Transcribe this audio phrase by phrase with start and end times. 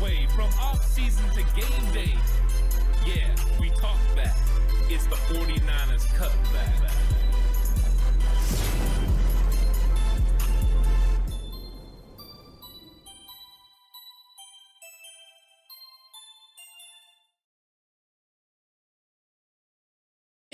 [0.00, 2.14] Way from off season to game day.
[3.06, 4.36] Yeah, we talk back.
[4.88, 6.90] It's the 49ers cutback.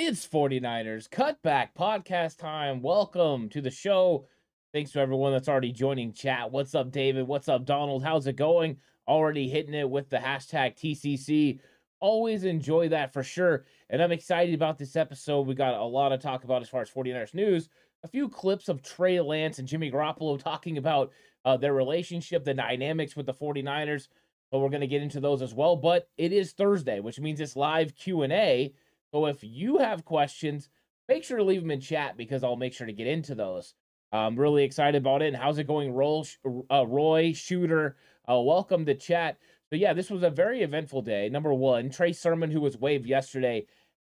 [0.03, 2.81] It's 49ers Cutback Podcast time.
[2.81, 4.27] Welcome to the show.
[4.73, 6.53] Thanks to everyone that's already joining chat.
[6.53, 7.27] What's up, David?
[7.27, 8.05] What's up, Donald?
[8.05, 8.77] How's it going?
[9.09, 11.59] Already hitting it with the hashtag TCC.
[11.99, 13.65] Always enjoy that for sure.
[13.89, 15.49] And I'm excited about this episode.
[15.49, 17.69] We got a lot to talk about as far as 49ers news.
[18.05, 21.11] A few clips of Trey Lance and Jimmy Garoppolo talking about
[21.45, 24.07] uh, their relationship, the dynamics with the 49ers.
[24.53, 25.75] But we're going to get into those as well.
[25.75, 28.73] But it is Thursday, which means it's live Q&A.
[29.11, 30.69] So if you have questions,
[31.09, 33.75] make sure to leave them in chat because I'll make sure to get into those.
[34.13, 35.29] I'm really excited about it.
[35.29, 36.27] And how's it going, Roll,
[36.71, 37.97] uh, Roy Shooter?
[38.29, 39.39] Uh, welcome to chat.
[39.71, 41.29] So yeah, this was a very eventful day.
[41.29, 43.67] Number one, Trey Sermon, who was waived yesterday,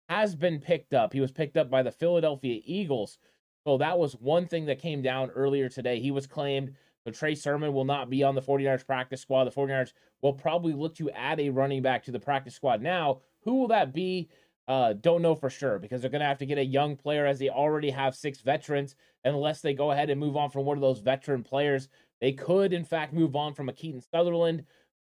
[0.09, 1.13] has been picked up.
[1.13, 3.18] He was picked up by the Philadelphia Eagles.
[3.66, 6.00] So that was one thing that came down earlier today.
[6.00, 6.74] He was claimed.
[7.06, 9.46] So Trey Sermon will not be on the 49ers practice squad.
[9.46, 12.81] The 49ers will probably look to add a running back to the practice squad.
[12.81, 14.30] Now, who will that be?
[14.68, 17.25] Uh, don't know for sure because they're going to have to get a young player
[17.25, 18.96] as they already have six veterans.
[19.25, 21.90] Unless they go ahead and move on from one of those veteran players,
[22.22, 24.63] they could, in fact, move on from a Keaton Sutherland.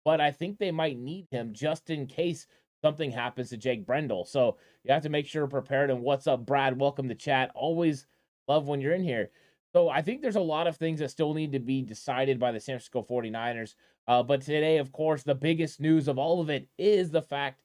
[0.04, 2.46] But I think they might need him just in case
[2.82, 4.24] something happens to Jake Brendel.
[4.24, 5.90] So you have to make sure prepared.
[5.90, 6.78] And what's up, Brad?
[6.78, 7.50] Welcome to chat.
[7.54, 8.06] Always
[8.46, 9.30] love when you're in here.
[9.72, 12.52] So I think there's a lot of things that still need to be decided by
[12.52, 13.74] the San Francisco 49ers.
[14.06, 17.60] Uh, but today, of course, the biggest news of all of it is the fact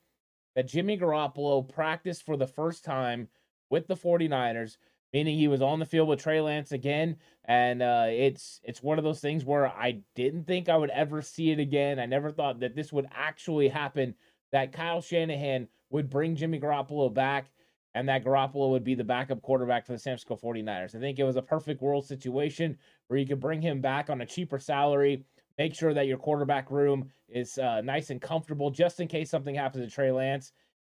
[0.56, 3.28] that Jimmy Garoppolo practiced for the first time
[3.70, 4.78] with the 49ers,
[5.14, 7.18] meaning he was on the field with Trey Lance again.
[7.46, 11.22] And uh, it's it's one of those things where I didn't think I would ever
[11.22, 12.00] see it again.
[12.00, 14.16] I never thought that this would actually happen,
[14.52, 17.52] that Kyle Shanahan would bring Jimmy Garoppolo back
[17.96, 20.96] and that Garoppolo would be the backup quarterback for the San Francisco 49ers.
[20.96, 22.78] I think it was a perfect world situation
[23.08, 25.26] where you could bring him back on a cheaper salary
[25.60, 29.54] Make sure that your quarterback room is uh, nice and comfortable just in case something
[29.54, 30.54] happens to Trey Lance.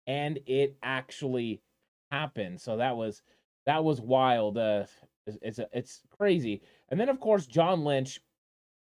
[0.06, 1.64] And it actually
[2.12, 2.62] happened.
[2.62, 3.24] So that was
[3.66, 4.60] that was wild.
[4.60, 4.84] Uh,
[5.26, 6.62] it's it's, it's crazy.
[6.90, 8.22] And then of course John Lynch,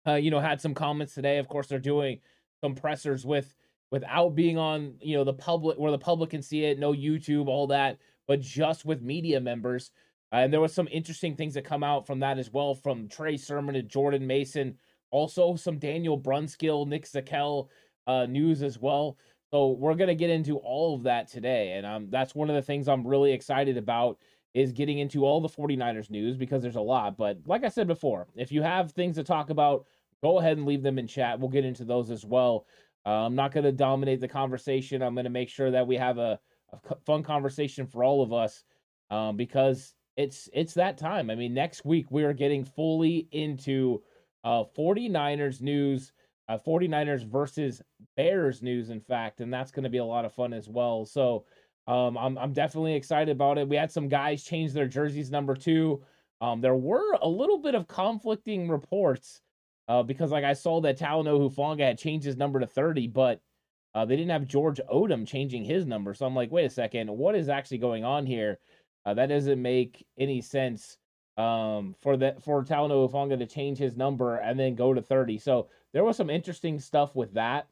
[0.08, 1.38] uh, you know, had some comments today.
[1.38, 2.22] Of course, they're doing
[2.62, 3.54] some pressers with
[3.92, 7.48] without being on you know the public where the public can see it, no YouTube,
[7.48, 9.92] all that, but just with media members.
[10.32, 13.10] Uh, and there was some interesting things that come out from that as well, from
[13.10, 14.78] Trey Sermon to Jordan Mason
[15.12, 17.68] also, some Daniel Brunskill, Nick Zakelj
[18.08, 19.18] uh, news as well.
[19.52, 22.62] So we're gonna get into all of that today, and um, that's one of the
[22.62, 24.18] things I'm really excited about
[24.54, 27.16] is getting into all the 49ers news because there's a lot.
[27.16, 29.86] But like I said before, if you have things to talk about,
[30.24, 31.40] go ahead and leave them in chat.
[31.40, 32.66] We'll get into those as well.
[33.06, 35.02] Uh, I'm not going to dominate the conversation.
[35.02, 36.40] I'm going to make sure that we have a,
[36.74, 38.64] a, fun conversation for all of us
[39.12, 41.30] um, because it's it's that time.
[41.30, 44.02] I mean, next week we are getting fully into
[44.48, 46.14] uh, 49ers news.
[46.50, 47.82] uh, 49ers versus
[48.16, 51.06] Bears news, in fact, and that's going to be a lot of fun as well.
[51.06, 51.44] So
[51.88, 53.68] um, I'm, I'm definitely excited about it.
[53.68, 56.02] We had some guys change their jerseys number two.
[56.40, 59.42] Um, there were a little bit of conflicting reports
[59.90, 63.42] uh, because, like, I saw that Talanoa Hufanga had changed his number to 30, but
[63.94, 66.14] uh, they didn't have George Odum changing his number.
[66.14, 68.60] So I'm like, wait a second, what is actually going on here?
[69.06, 70.98] Uh, that doesn't make any sense
[71.38, 75.38] um, for that for Talanoa Hufanga to change his number and then go to 30.
[75.38, 77.68] So there was some interesting stuff with that.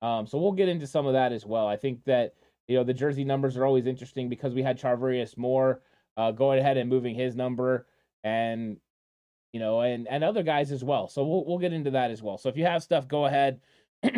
[0.00, 1.68] Um, so we'll get into some of that as well.
[1.68, 2.34] I think that
[2.68, 5.80] you know the jersey numbers are always interesting because we had Charvarius Moore
[6.16, 7.86] uh, going ahead and moving his number,
[8.24, 8.78] and
[9.52, 11.08] you know, and and other guys as well.
[11.08, 12.38] So we'll we'll get into that as well.
[12.38, 13.60] So if you have stuff, go ahead.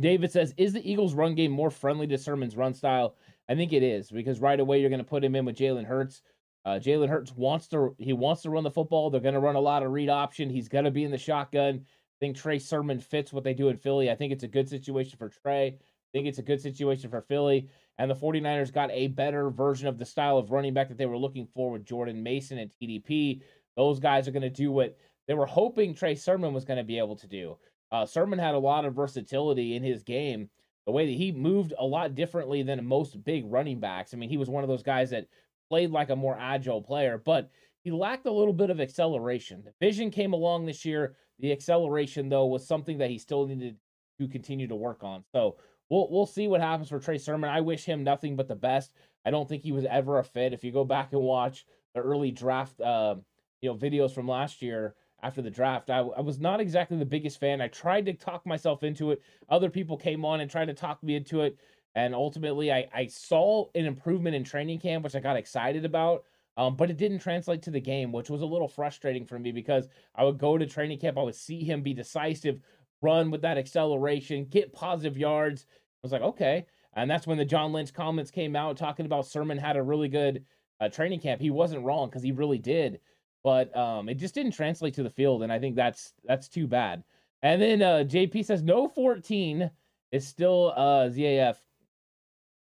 [0.00, 3.16] David says, "Is the Eagles' run game more friendly to Sermon's run style?"
[3.48, 5.84] I think it is because right away you're going to put him in with Jalen
[5.84, 6.22] Hurts.
[6.64, 9.10] Uh, Jalen Hurts wants to he wants to run the football.
[9.10, 10.48] They're going to run a lot of read option.
[10.48, 11.84] He's going to be in the shotgun.
[11.84, 14.10] I think Trey Sermon fits what they do in Philly.
[14.10, 15.66] I think it's a good situation for Trey.
[15.66, 15.78] I
[16.12, 17.68] think it's a good situation for Philly.
[17.98, 21.06] And the 49ers got a better version of the style of running back that they
[21.06, 23.42] were looking for with Jordan Mason and TDP.
[23.76, 24.96] Those guys are going to do what
[25.26, 27.56] they were hoping Trey Sermon was going to be able to do.
[27.92, 30.48] Uh, Sermon had a lot of versatility in his game.
[30.86, 34.12] The way that he moved a lot differently than most big running backs.
[34.12, 35.28] I mean, he was one of those guys that
[35.68, 37.50] played like a more agile player, but
[37.82, 39.62] he lacked a little bit of acceleration.
[39.64, 41.16] The vision came along this year.
[41.38, 43.76] The acceleration, though, was something that he still needed
[44.18, 45.24] to continue to work on.
[45.32, 45.56] So
[45.90, 47.50] we'll we'll see what happens for Trey Sermon.
[47.50, 48.94] I wish him nothing but the best.
[49.24, 50.52] I don't think he was ever a fit.
[50.52, 53.16] If you go back and watch the early draft, uh,
[53.60, 57.06] you know, videos from last year after the draft, I, I was not exactly the
[57.06, 57.60] biggest fan.
[57.60, 59.22] I tried to talk myself into it.
[59.48, 61.58] Other people came on and tried to talk me into it,
[61.94, 66.24] and ultimately, I I saw an improvement in training camp, which I got excited about.
[66.56, 69.50] Um, but it didn't translate to the game, which was a little frustrating for me
[69.50, 72.60] because I would go to training camp, I would see him be decisive,
[73.02, 75.66] run with that acceleration, get positive yards.
[75.68, 76.66] I was like, okay.
[76.94, 80.08] And that's when the John Lynch comments came out talking about Sermon had a really
[80.08, 80.44] good
[80.80, 81.40] uh, training camp.
[81.40, 83.00] He wasn't wrong because he really did,
[83.42, 86.66] but um, it just didn't translate to the field, and I think that's that's too
[86.66, 87.02] bad.
[87.42, 89.70] And then uh, JP says no 14
[90.12, 91.56] is still uh, ZAF.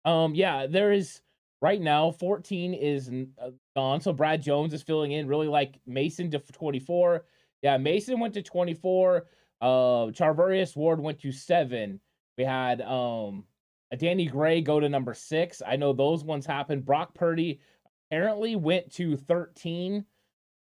[0.06, 1.20] Um, yeah, there is
[1.60, 3.10] right now 14 is
[3.42, 4.00] uh, gone.
[4.00, 7.24] So Brad Jones is filling in, really like Mason to 24.
[7.62, 9.26] Yeah, Mason went to 24.
[9.60, 9.66] Uh,
[10.12, 12.00] Charvarius Ward went to seven.
[12.38, 13.44] We had um
[13.98, 15.62] Danny Gray go to number six.
[15.66, 16.84] I know those ones happened.
[16.84, 17.60] Brock Purdy
[18.10, 20.04] apparently went to 13.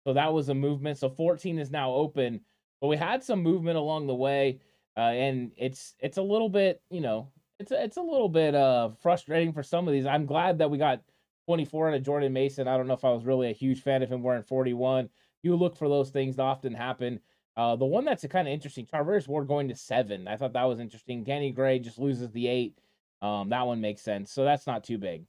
[0.06, 0.98] So that was a movement.
[0.98, 2.42] So 14 is now open.
[2.80, 4.60] But we had some movement along the way.
[4.96, 8.56] Uh, and it's it's a little bit, you know, it's a, it's a little bit
[8.56, 10.06] uh frustrating for some of these.
[10.06, 11.02] I'm glad that we got
[11.46, 12.68] 24 out of Jordan Mason.
[12.68, 15.10] I don't know if I was really a huge fan of him wearing 41.
[15.42, 17.20] You look for those things to often happen.
[17.56, 20.28] Uh, the one that's kind of interesting, Charvarius Ward going to seven.
[20.28, 21.24] I thought that was interesting.
[21.24, 22.80] Danny Gray just loses the eight.
[23.22, 24.32] Um, that one makes sense.
[24.32, 25.26] So that's not too big.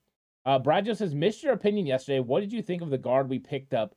[0.46, 2.20] Uh, Brad just says, missed your opinion yesterday.
[2.20, 3.94] What did you think of the guard we picked up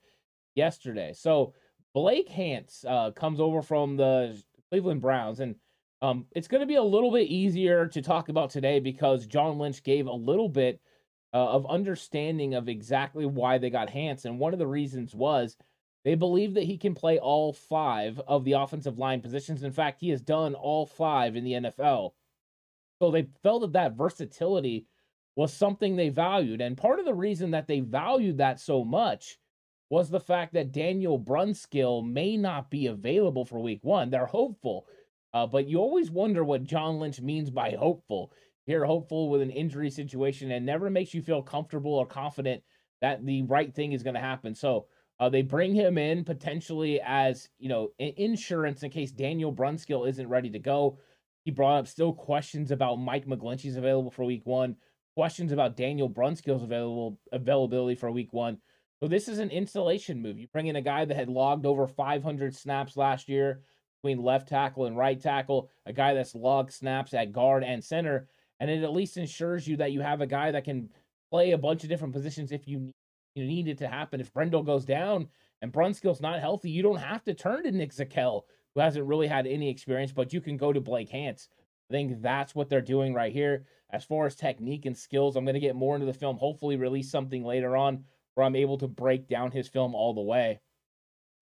[0.55, 1.13] yesterday?
[1.13, 1.53] So
[1.93, 5.55] Blake Hance uh, comes over from the Cleveland Browns, and
[6.01, 9.57] um, it's going to be a little bit easier to talk about today because John
[9.57, 10.79] Lynch gave a little bit
[11.33, 14.25] uh, of understanding of exactly why they got Hance.
[14.25, 15.57] And one of the reasons was
[16.05, 19.63] they believe that he can play all five of the offensive line positions.
[19.63, 22.13] In fact, he has done all five in the NFL.
[22.99, 24.85] So they felt that that versatility
[25.35, 26.61] was something they valued.
[26.61, 29.37] And part of the reason that they valued that so much
[29.89, 34.09] was the fact that Daniel Brunskill may not be available for week one.
[34.09, 34.87] They're hopeful
[35.33, 38.31] uh, but you always wonder what John Lynch means by hopeful.
[38.65, 42.63] You're hopeful with an injury situation and never makes you feel comfortable or confident
[43.01, 44.55] that the right thing is going to happen.
[44.55, 44.87] So
[45.19, 50.29] uh, they bring him in potentially as you know insurance in case Daniel Brunskill isn't
[50.29, 50.99] ready to go.
[51.43, 54.75] He brought up still questions about Mike McGlinchey's available for week one,
[55.15, 58.57] questions about Daniel Brunskill's available availability for week one.
[58.99, 60.37] So this is an installation move.
[60.37, 63.61] You bring in a guy that had logged over 500 snaps last year,
[64.01, 68.27] between left tackle and right tackle, a guy that's log snaps at guard and center,
[68.59, 70.89] and it at least ensures you that you have a guy that can
[71.29, 72.91] play a bunch of different positions if you,
[73.35, 74.21] you need it to happen.
[74.21, 75.27] If Brendel goes down
[75.61, 79.27] and Brunskill's not healthy, you don't have to turn to Nick Zakelj, who hasn't really
[79.27, 81.49] had any experience, but you can go to Blake Hance.
[81.89, 83.65] I think that's what they're doing right here.
[83.91, 86.75] As far as technique and skills, I'm going to get more into the film, hopefully,
[86.75, 88.03] release something later on
[88.35, 90.59] where I'm able to break down his film all the way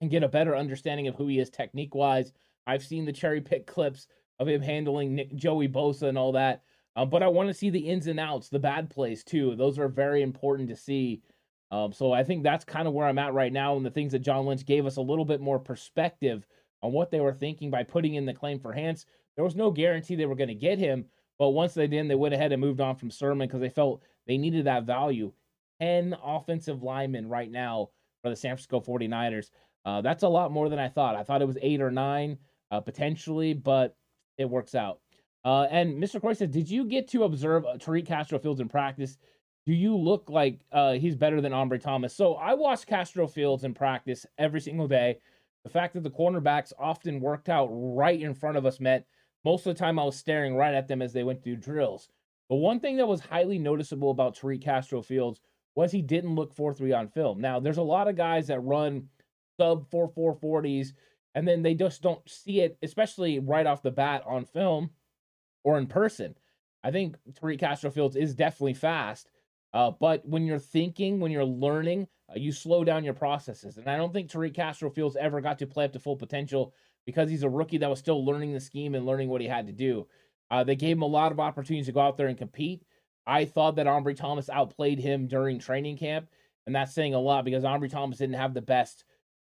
[0.02, 2.32] and get a better understanding of who he is technique wise,
[2.68, 4.08] I've seen the cherry pick clips
[4.40, 6.64] of him handling Nick, Joey Bosa and all that.
[6.96, 9.56] Um, but I want to see the ins and outs, the bad plays too.
[9.56, 11.22] Those are very important to see.
[11.72, 14.12] Um, so I think that's kind of where I'm at right now, and the things
[14.14, 16.48] that John Lynch gave us a little bit more perspective
[16.82, 19.06] on what they were thinking by putting in the claim for Hance.
[19.36, 21.06] There was no guarantee they were going to get him,
[21.38, 24.04] but once they did, they went ahead and moved on from Sermon because they felt
[24.28, 25.34] they needed that value.
[25.82, 27.90] 10 offensive linemen right now
[28.22, 29.50] for the San Francisco 49ers.
[29.86, 31.16] Uh, that's a lot more than I thought.
[31.16, 32.38] I thought it was eight or nine
[32.72, 33.96] uh, potentially, but
[34.38, 35.00] it works out.
[35.44, 36.20] Uh, and Mr.
[36.20, 39.18] Corey says, Did you get to observe uh, Tariq Castro Fields in practice?
[39.68, 42.16] Do you look like uh, he's better than Ambry Thomas?
[42.16, 45.20] So I watched Castro Fields in practice every single day.
[45.64, 49.06] The fact that the cornerbacks often worked out right in front of us meant
[49.44, 52.10] most of the time I was staring right at them as they went through drills.
[52.50, 55.40] But one thing that was highly noticeable about Tariq Castro Fields
[55.76, 57.42] was he didn't look 4 3 on film.
[57.42, 59.10] Now, there's a lot of guys that run
[59.58, 60.90] sub 4 4 40s,
[61.34, 64.92] and then they just don't see it, especially right off the bat on film
[65.64, 66.36] or in person.
[66.84, 69.32] I think Tariq Castro Fields is definitely fast,
[69.74, 73.78] uh, but when you're thinking, when you're learning, uh, you slow down your processes.
[73.78, 76.74] And I don't think Tariq Castro Fields ever got to play up to full potential
[77.06, 79.68] because he's a rookie that was still learning the scheme and learning what he had
[79.68, 80.08] to do.
[80.50, 82.84] Uh, they gave him a lot of opportunities to go out there and compete.
[83.28, 86.30] I thought that Ambry Thomas outplayed him during training camp,
[86.66, 89.04] and that's saying a lot because Ambry Thomas didn't have the best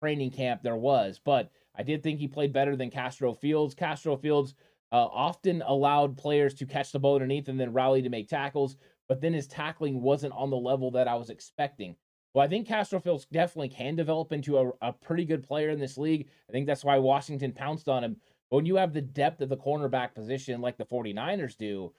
[0.05, 1.19] training camp there was.
[1.25, 3.75] But I did think he played better than Castro Fields.
[3.75, 4.55] Castro Fields
[4.93, 8.77] uh, often allowed players to catch the ball underneath and then rally to make tackles,
[9.09, 11.97] but then his tackling wasn't on the level that I was expecting.
[12.35, 15.79] Well, I think Castro Fields definitely can develop into a, a pretty good player in
[15.79, 16.29] this league.
[16.51, 18.17] I think that's why Washington pounced on him.
[18.51, 21.95] But when you have the depth of the cornerback position like the 49ers do,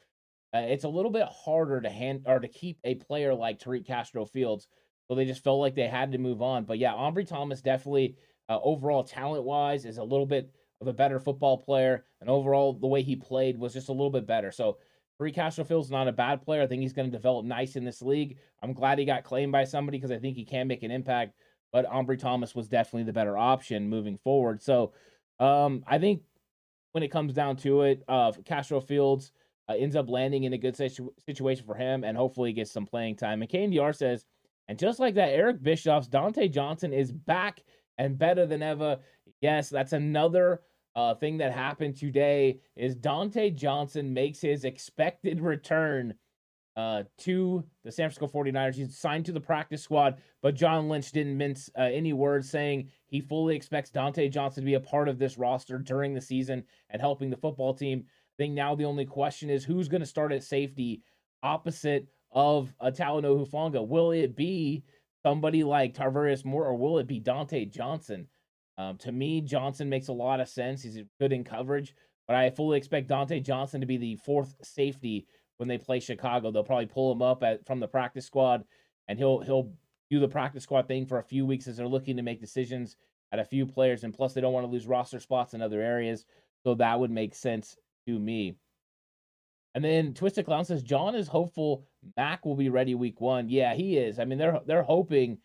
[0.54, 3.88] uh, it's a little bit harder to hand or to keep a player like Tariq
[3.88, 4.68] Castro Fields.
[5.08, 6.64] So they just felt like they had to move on.
[6.64, 8.16] But yeah, Ambry Thomas definitely
[8.50, 12.74] uh, overall talent wise is a little bit of a better football player, and overall
[12.74, 14.52] the way he played was just a little bit better.
[14.52, 14.78] So
[15.20, 16.62] Tariq Castro Fields not a bad player.
[16.62, 18.38] I think he's going to develop nice in this league.
[18.62, 21.36] I'm glad he got claimed by somebody because I think he can make an impact.
[21.72, 24.62] But Ambry Thomas was definitely the better option moving forward.
[24.62, 24.94] So
[25.40, 26.22] um, I think
[26.92, 29.32] when it comes down to it, uh, Castro Fields
[29.68, 32.86] uh, ends up landing in a good situ- situation for him, and hopefully gets some
[32.86, 33.42] playing time.
[33.42, 34.26] And KNDR says,
[34.68, 37.64] and just like that, Eric Bischoff's Dante Johnson is back
[37.98, 39.00] and better than ever.
[39.42, 40.62] Yes, that's another
[40.96, 46.16] uh, thing that happened today is Dante Johnson makes his expected return
[46.76, 48.76] uh, to the San Francisco 49ers.
[48.76, 52.90] He's signed to the practice squad, but John Lynch didn't mince uh, any words saying
[53.06, 56.64] he fully expects Dante Johnson to be a part of this roster during the season
[56.90, 58.04] and helping the football team.
[58.08, 61.02] I think now the only question is who's going to start at safety
[61.44, 63.88] opposite of a Talanoa Hufanga.
[63.88, 64.84] Will it be
[65.24, 68.28] somebody like Tarvarius Moore or will it be Dante Johnson?
[68.78, 70.84] Um, to me, Johnson makes a lot of sense.
[70.84, 71.96] He's good in coverage,
[72.28, 75.26] but I fully expect Dante Johnson to be the fourth safety
[75.58, 76.52] when they play Chicago.
[76.52, 78.66] They'll probably pull him up at, from the practice squad,
[79.08, 79.72] and he'll he'll
[80.12, 82.98] do the practice squad thing for a few weeks as they're looking to make decisions
[83.32, 85.82] at a few players, and plus they don't want to lose roster spots in other
[85.82, 86.26] areas.
[86.64, 87.78] So that would make sense
[88.08, 88.56] to me.
[89.76, 93.50] And then Twisted Clown says John is hopeful Mac will be ready week one.
[93.50, 94.20] Yeah, he is.
[94.20, 95.38] I mean, they're they're hoping you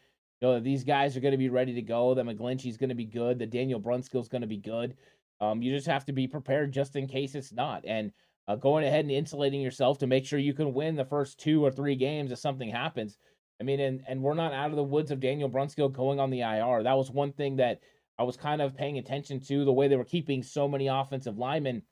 [0.49, 2.15] know, that these guys are going to be ready to go.
[2.15, 3.39] That McGlinchey's going to be good.
[3.39, 4.97] The Daniel Brunskill's going to be good.
[5.41, 7.85] Um, you just have to be prepared just in case it's not.
[7.85, 8.13] And
[8.47, 11.65] uh, going ahead and insulating yourself to make sure you can win the first two
[11.65, 13.19] or three games if something happens.
[13.61, 16.31] I mean, and, and we're not out of the woods of Daniel Brunskill going on
[16.31, 16.83] the IR.
[16.85, 17.81] That was one thing that
[18.19, 21.37] I was kind of paying attention to the way they were keeping so many offensive
[21.37, 21.83] linemen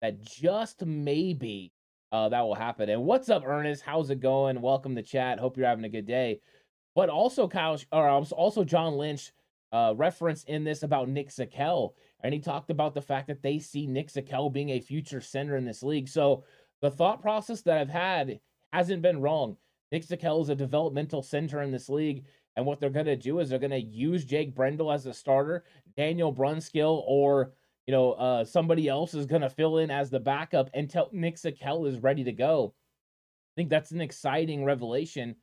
[0.00, 1.72] that just maybe
[2.12, 2.88] uh, that will happen.
[2.88, 3.82] And what's up, Ernest?
[3.82, 4.60] How's it going?
[4.60, 5.38] Welcome to chat.
[5.38, 6.40] Hope you're having a good day.
[6.94, 9.32] But also Kyle or also John Lynch
[9.72, 13.58] uh, referenced in this about Nick Zakelj, and he talked about the fact that they
[13.58, 16.08] see Nick Zakelj being a future center in this league.
[16.08, 16.44] So
[16.80, 18.40] the thought process that I've had
[18.72, 19.56] hasn't been wrong.
[19.92, 22.24] Nick Zakelj is a developmental center in this league,
[22.56, 25.14] and what they're going to do is they're going to use Jake Brendel as a
[25.14, 25.64] starter,
[25.96, 27.52] Daniel Brunskill, or
[27.88, 31.34] you know uh, somebody else is going to fill in as the backup until Nick
[31.34, 32.72] Zakelj is ready to go.
[32.76, 35.34] I think that's an exciting revelation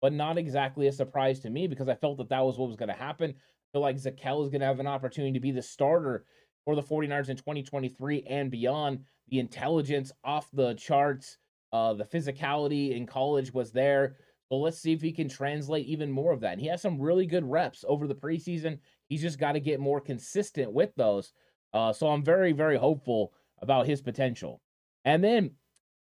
[0.00, 2.76] but not exactly a surprise to me because I felt that that was what was
[2.76, 3.30] going to happen.
[3.30, 6.24] I feel like Zakelj is going to have an opportunity to be the starter
[6.64, 9.00] for the 49ers in 2023 and beyond.
[9.28, 11.38] The intelligence off the charts,
[11.72, 14.16] uh, the physicality in college was there.
[14.48, 16.52] So let's see if he can translate even more of that.
[16.52, 18.78] And he has some really good reps over the preseason.
[19.08, 21.32] He's just got to get more consistent with those.
[21.72, 24.60] Uh, so I'm very, very hopeful about his potential.
[25.04, 25.52] And then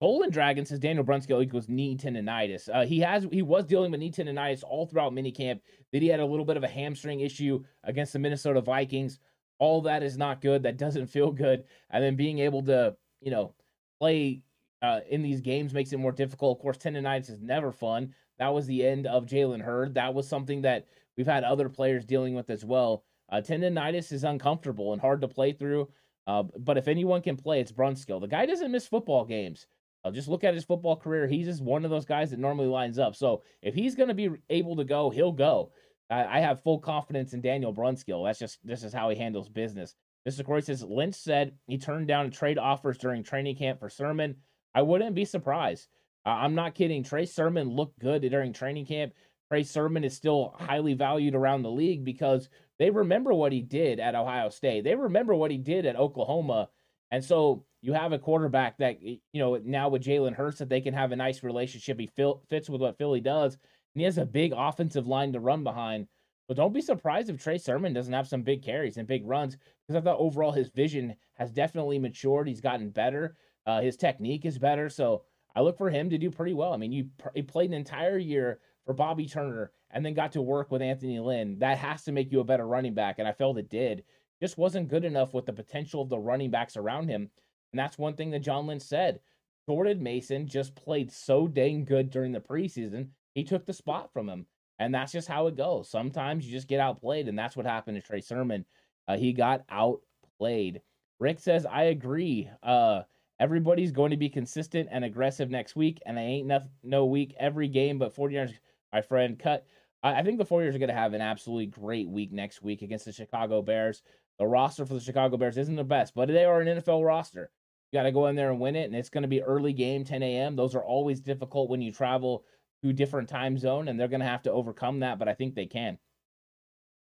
[0.01, 2.69] Golden Dragon says Daniel Brunskill equals knee tendonitis.
[2.73, 5.59] Uh, he has he was dealing with knee tendonitis all throughout minicamp.
[5.91, 9.19] Then he had a little bit of a hamstring issue against the Minnesota Vikings.
[9.57, 10.63] All that is not good.
[10.63, 11.65] That doesn't feel good.
[11.89, 13.53] And then being able to you know
[13.99, 14.41] play
[14.81, 16.57] uh, in these games makes it more difficult.
[16.57, 18.13] Of course, tendonitis is never fun.
[18.37, 19.95] That was the end of Jalen Hurd.
[19.95, 20.85] That was something that
[21.17, 23.03] we've had other players dealing with as well.
[23.31, 25.89] Uh, tendonitis is uncomfortable and hard to play through.
[26.27, 28.21] Uh, but if anyone can play, it's Brunskill.
[28.21, 29.67] The guy doesn't miss football games.
[30.03, 31.27] Uh, just look at his football career.
[31.27, 33.15] He's just one of those guys that normally lines up.
[33.15, 35.71] So if he's going to be able to go, he'll go.
[36.09, 38.25] I, I, have full confidence in Daniel Brunskill.
[38.25, 39.95] That's just this is how he handles business.
[40.27, 40.45] Mr.
[40.45, 44.35] Corey says Lynch said he turned down trade offers during training camp for Sermon.
[44.73, 45.87] I wouldn't be surprised.
[46.25, 47.03] Uh, I'm not kidding.
[47.03, 49.13] Trey Sermon looked good during training camp.
[49.49, 53.99] Trey Sermon is still highly valued around the league because they remember what he did
[53.99, 54.85] at Ohio State.
[54.85, 56.69] They remember what he did at Oklahoma.
[57.11, 60.81] And so you have a quarterback that, you know, now with Jalen Hurts, that they
[60.81, 61.99] can have a nice relationship.
[61.99, 62.09] He
[62.49, 63.53] fits with what Philly does.
[63.53, 66.07] And he has a big offensive line to run behind.
[66.47, 69.55] But don't be surprised if Trey Sermon doesn't have some big carries and big runs
[69.87, 72.47] because I thought overall his vision has definitely matured.
[72.47, 73.35] He's gotten better.
[73.67, 74.89] Uh, his technique is better.
[74.89, 75.23] So
[75.55, 76.73] I look for him to do pretty well.
[76.73, 80.41] I mean, you he played an entire year for Bobby Turner and then got to
[80.41, 81.59] work with Anthony Lynn.
[81.59, 83.19] That has to make you a better running back.
[83.19, 84.03] And I felt it did.
[84.41, 87.29] Just wasn't good enough with the potential of the running backs around him.
[87.71, 89.19] And that's one thing that John Lynch said.
[89.67, 93.09] Jordan Mason just played so dang good during the preseason.
[93.35, 94.45] He took the spot from him.
[94.79, 95.89] And that's just how it goes.
[95.89, 97.27] Sometimes you just get outplayed.
[97.27, 98.65] And that's what happened to Trey Sermon.
[99.07, 100.81] Uh, he got outplayed.
[101.19, 102.49] Rick says, I agree.
[102.63, 103.01] Uh,
[103.39, 106.01] everybody's going to be consistent and aggressive next week.
[106.05, 108.53] And I ain't no, no week every game, but 49ers,
[108.93, 109.65] my friend, cut.
[110.03, 112.81] I, I think the 49ers are going to have an absolutely great week next week
[112.81, 114.01] against the Chicago Bears.
[114.37, 117.51] The roster for the Chicago Bears isn't the best, but they are an NFL roster.
[117.91, 119.73] You got to go in there and win it, and it's going to be early
[119.73, 120.55] game, 10 a.m.
[120.55, 122.45] Those are always difficult when you travel
[122.83, 125.55] to different time zone, and they're going to have to overcome that, but I think
[125.55, 125.97] they can.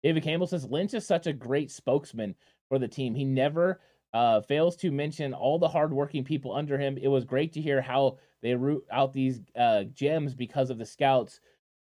[0.03, 2.35] David Campbell says Lynch is such a great spokesman
[2.69, 3.15] for the team.
[3.15, 3.81] He never
[4.13, 6.99] uh, fails to mention all the hardworking people under him.
[7.01, 10.85] It was great to hear how they root out these uh, gems because of the
[10.85, 11.41] scouts.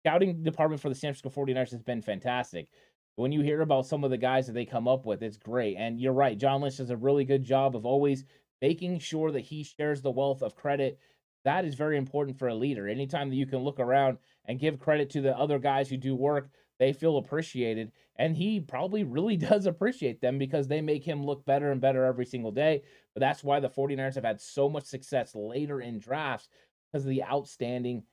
[0.06, 2.68] Scouting department for the San Francisco 49ers has been fantastic
[3.16, 5.78] when you hear about some of the guys that they come up with, it's great.
[5.78, 8.26] And you're right, John Lynch does a really good job of always
[8.62, 11.00] making sure that he shares the wealth of credit.
[11.46, 12.88] That is very important for a leader.
[12.88, 16.16] Anytime that you can look around and give credit to the other guys who do
[16.16, 17.92] work, they feel appreciated.
[18.18, 22.04] And he probably really does appreciate them because they make him look better and better
[22.04, 22.82] every single day.
[23.14, 26.50] But that's why the 49ers have had so much success later in drafts
[26.92, 28.04] because of the outstanding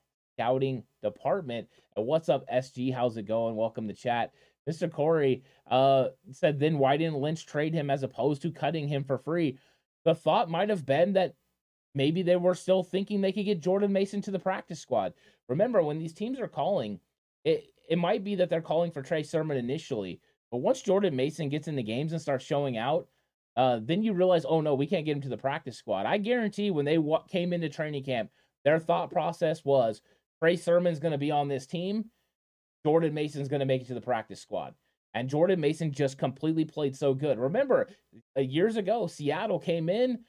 [0.42, 1.68] scouting department.
[1.96, 2.92] And what's up, SG?
[2.92, 3.54] How's it going?
[3.54, 4.32] Welcome to chat.
[4.68, 4.90] Mr.
[4.90, 9.18] Corey uh, said, then why didn't Lynch trade him as opposed to cutting him for
[9.18, 9.58] free?
[10.04, 11.34] The thought might have been that
[11.94, 15.14] maybe they were still thinking they could get Jordan Mason to the practice squad.
[15.48, 16.98] Remember, when these teams are calling,
[17.44, 21.50] it, it might be that they're calling for Trey Sermon initially, but once Jordan Mason
[21.50, 23.06] gets in the games and starts showing out,
[23.56, 26.06] uh, then you realize, oh no, we can't get him to the practice squad.
[26.06, 28.30] I guarantee when they w- came into training camp,
[28.64, 30.00] their thought process was
[30.42, 32.06] Trey Sermon's going to be on this team
[32.84, 34.74] Jordan Mason's going to make it to the practice squad.
[35.14, 37.38] And Jordan Mason just completely played so good.
[37.38, 37.88] Remember,
[38.36, 40.20] uh, years ago, Seattle came in.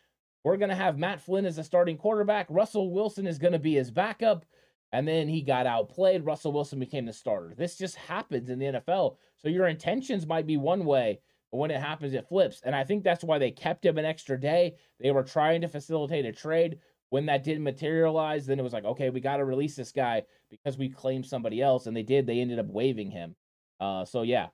[0.44, 2.48] We're going to have Matt Flynn as a starting quarterback.
[2.50, 4.46] Russell Wilson is going to be his backup.
[4.92, 6.26] And then he got outplayed.
[6.26, 7.56] Russell Wilson became the starter.
[7.58, 9.16] This just happens in the NFL.
[9.38, 11.20] So your intentions might be one way,
[11.52, 12.62] but when it happens, it flips.
[12.64, 14.76] And I think that's why they kept him an extra day.
[15.00, 16.78] They were trying to facilitate a trade.
[17.14, 20.24] When that didn't materialize, then it was like, okay, we got to release this guy
[20.50, 22.26] because we claimed somebody else, and they did.
[22.26, 23.36] They ended up waiving him.
[23.80, 24.48] Uh, so yeah.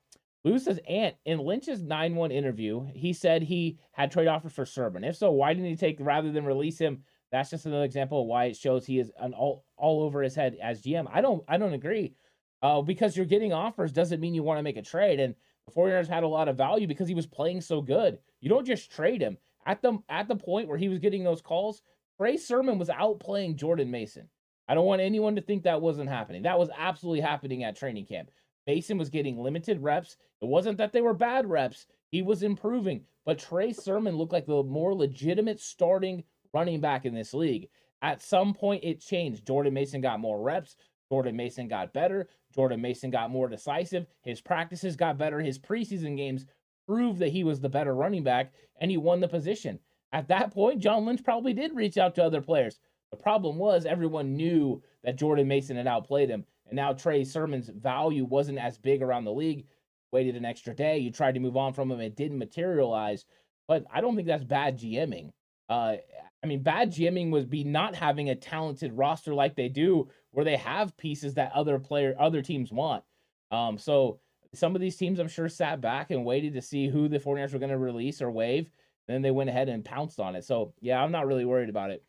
[0.43, 4.65] Lou says, Ant, in Lynch's 9 1 interview, he said he had trade offers for
[4.65, 5.05] Sermon.
[5.05, 7.05] If so, why didn't he take rather than release him?
[7.31, 10.35] That's just another example of why it shows he is an all, all over his
[10.35, 11.07] head as GM.
[11.13, 12.13] I don't I don't agree.
[12.61, 15.21] Uh, because you're getting offers doesn't mean you want to make a trade.
[15.21, 15.33] And
[15.65, 18.17] the 49ers had a lot of value because he was playing so good.
[18.41, 19.37] You don't just trade him.
[19.65, 21.83] At the at the point where he was getting those calls,
[22.19, 24.27] Trey Sermon was outplaying Jordan Mason.
[24.67, 26.43] I don't want anyone to think that wasn't happening.
[26.43, 28.29] That was absolutely happening at training camp.
[28.67, 30.17] Mason was getting limited reps.
[30.41, 33.05] It wasn't that they were bad reps, he was improving.
[33.25, 37.69] But Trey Sermon looked like the more legitimate starting running back in this league.
[38.01, 39.47] At some point, it changed.
[39.47, 40.75] Jordan Mason got more reps.
[41.09, 42.27] Jordan Mason got better.
[42.53, 44.07] Jordan Mason got more decisive.
[44.23, 45.39] His practices got better.
[45.39, 46.45] His preseason games
[46.85, 48.51] proved that he was the better running back
[48.81, 49.79] and he won the position.
[50.11, 52.79] At that point, John Lynch probably did reach out to other players.
[53.11, 57.69] The problem was everyone knew that Jordan Mason had outplayed him, and now Trey Sermon's
[57.69, 59.65] value wasn't as big around the league.
[60.11, 63.25] Waited an extra day, you tried to move on from him, it didn't materialize.
[63.67, 65.31] But I don't think that's bad GMing.
[65.69, 65.97] Uh,
[66.43, 70.45] I mean, bad GMing would be not having a talented roster like they do, where
[70.45, 73.03] they have pieces that other player, other teams want.
[73.51, 74.19] Um, so
[74.53, 77.53] some of these teams, I'm sure, sat back and waited to see who the 49ers
[77.53, 78.69] were going to release or waive.
[79.09, 80.43] Then they went ahead and pounced on it.
[80.43, 82.03] So yeah, I'm not really worried about it.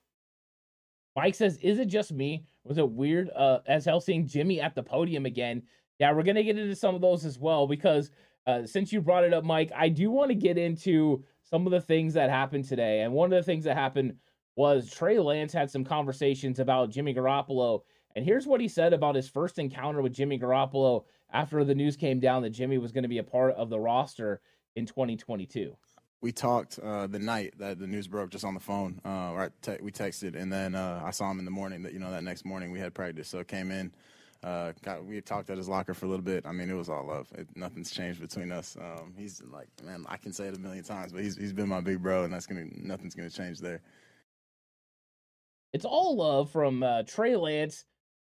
[1.16, 2.44] Mike says, "Is it just me?
[2.62, 5.62] Was it weird uh, as hell seeing Jimmy at the podium again?"
[5.98, 8.10] Yeah, we're gonna get into some of those as well because
[8.46, 11.72] uh, since you brought it up, Mike, I do want to get into some of
[11.72, 13.00] the things that happened today.
[13.00, 14.16] And one of the things that happened
[14.56, 17.80] was Trey Lance had some conversations about Jimmy Garoppolo.
[18.14, 21.96] And here's what he said about his first encounter with Jimmy Garoppolo after the news
[21.96, 24.42] came down that Jimmy was going to be a part of the roster
[24.76, 25.76] in 2022.
[26.22, 29.00] We talked uh, the night that the news broke just on the phone.
[29.04, 31.82] Uh, or te- we texted, and then uh, I saw him in the morning.
[31.82, 33.92] That you know that next morning we had practice, so came in.
[34.42, 36.46] Uh, got, we talked at his locker for a little bit.
[36.46, 37.28] I mean, it was all love.
[37.36, 38.76] It, nothing's changed between us.
[38.80, 41.68] Um, he's like, man, I can say it a million times, but he's he's been
[41.68, 43.80] my big bro, and that's gonna nothing's gonna change there.
[45.72, 47.84] It's all love from uh, Trey Lance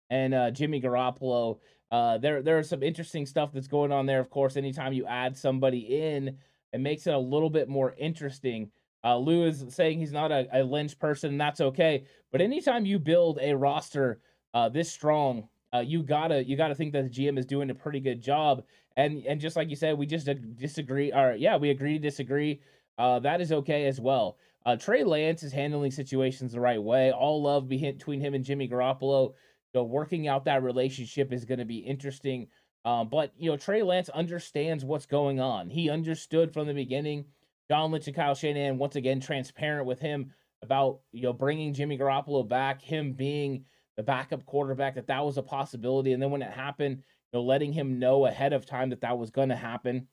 [0.10, 1.60] and uh, Jimmy Garoppolo.
[1.91, 4.19] Uh, there, there's some interesting stuff that's going on there.
[4.19, 6.38] Of course, anytime you add somebody in,
[6.73, 8.71] it makes it a little bit more interesting.
[9.03, 12.03] Uh, Lou is saying he's not a, a Lynch person, and that's okay.
[12.32, 14.19] But anytime you build a roster
[14.53, 17.75] uh, this strong, uh, you gotta you gotta think that the GM is doing a
[17.75, 18.63] pretty good job.
[18.95, 21.12] And and just like you said, we just disagree.
[21.13, 22.62] Or yeah, we agree to disagree.
[22.97, 24.38] Uh, that is okay as well.
[24.65, 27.12] Uh, Trey Lance is handling situations the right way.
[27.12, 29.34] All love between him and Jimmy Garoppolo
[29.77, 32.47] know, working out that relationship is going to be interesting.
[32.88, 35.69] Um, but you know, Trey Lance understands what's going on.
[35.69, 37.26] He understood from the beginning.
[37.69, 41.97] John Lynch and Kyle Shanahan once again transparent with him about you know bringing Jimmy
[41.97, 43.65] Garoppolo back, him being
[43.97, 46.13] the backup quarterback, that that was a possibility.
[46.13, 49.17] And then when it happened, you know, letting him know ahead of time that that
[49.17, 50.08] was going to happen,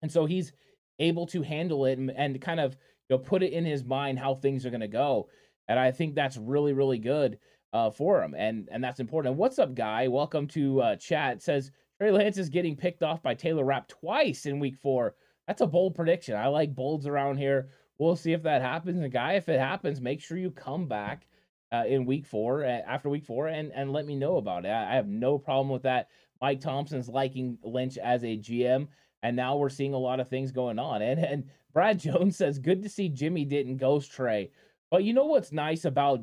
[0.00, 0.52] and so he's
[1.00, 2.74] able to handle it and, and kind of
[3.08, 5.28] you know put it in his mind how things are going to go.
[5.66, 7.40] And I think that's really really good
[7.72, 9.32] uh, for him, and and that's important.
[9.32, 10.06] And what's up, guy?
[10.06, 11.38] Welcome to uh, chat.
[11.38, 15.14] It says Trey Lance is getting picked off by Taylor Rapp twice in Week Four.
[15.46, 16.36] That's a bold prediction.
[16.36, 17.70] I like bolds around here.
[17.98, 19.00] We'll see if that happens.
[19.00, 21.26] And guy, if it happens, make sure you come back
[21.72, 24.68] uh, in Week Four after Week Four and and let me know about it.
[24.68, 26.08] I, I have no problem with that.
[26.42, 28.88] Mike Thompson's liking Lynch as a GM,
[29.22, 31.00] and now we're seeing a lot of things going on.
[31.00, 34.50] And and Brad Jones says, "Good to see Jimmy didn't ghost Trey."
[34.90, 36.20] But you know what's nice about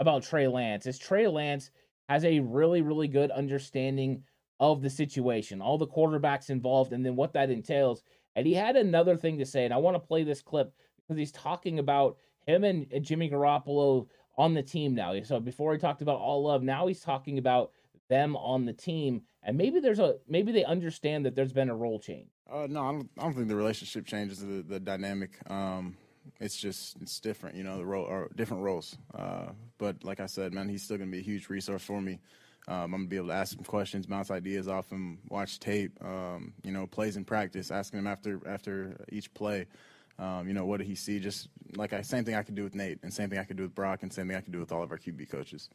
[0.00, 1.70] about Trey Lance is Trey Lance
[2.08, 4.24] has a really, really good understanding
[4.62, 8.04] of the situation, all the quarterbacks involved, and then what that entails.
[8.36, 11.18] And he had another thing to say, and I want to play this clip because
[11.18, 14.06] he's talking about him and Jimmy Garoppolo
[14.38, 15.20] on the team now.
[15.24, 17.72] So before he talked about all love, now he's talking about
[18.08, 21.74] them on the team, and maybe there's a maybe they understand that there's been a
[21.74, 22.28] role change.
[22.48, 25.38] Uh, no, I don't, I don't think the relationship changes the the dynamic.
[25.50, 25.96] Um,
[26.40, 28.96] it's just it's different, you know, the role or different roles.
[29.12, 29.46] Uh,
[29.78, 32.20] but like I said, man, he's still gonna be a huge resource for me.
[32.68, 35.92] Um, I'm gonna be able to ask him questions, bounce ideas off him, watch tape,
[36.04, 39.66] um, you know, plays in practice, asking him after after each play.
[40.18, 41.18] Um, you know, what did he see?
[41.18, 43.56] Just like I, same thing I could do with Nate, and same thing I could
[43.56, 45.70] do with Brock, and same thing I could do with all of our QB coaches.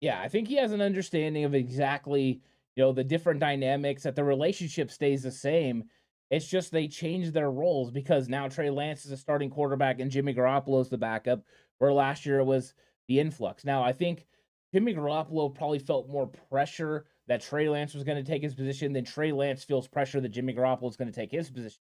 [0.00, 2.40] Yeah, I think he has an understanding of exactly,
[2.76, 4.04] you know, the different dynamics.
[4.04, 5.84] That the relationship stays the same
[6.30, 10.10] it's just they change their roles because now Trey Lance is a starting quarterback and
[10.10, 11.42] Jimmy Garoppolo is the backup,
[11.78, 12.74] where last year it was
[13.06, 13.64] the influx.
[13.64, 14.26] Now, I think
[14.76, 18.92] Jimmy Garoppolo probably felt more pressure that Trey Lance was going to take his position
[18.92, 21.80] than Trey Lance feels pressure that Jimmy Garoppolo is going to take his position.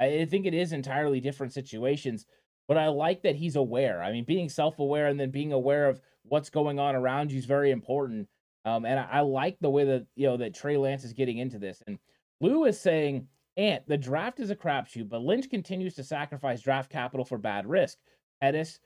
[0.00, 2.24] I think it is entirely different situations,
[2.66, 4.02] but I like that he's aware.
[4.02, 7.38] I mean, being self aware and then being aware of what's going on around you
[7.38, 8.26] is very important.
[8.64, 11.36] Um, and I, I like the way that, you know, that Trey Lance is getting
[11.36, 11.82] into this.
[11.86, 11.98] And
[12.40, 16.90] Lou is saying, "Ant, the draft is a crapshoot, but Lynch continues to sacrifice draft
[16.90, 17.98] capital for bad risk.
[18.40, 18.80] Pettis,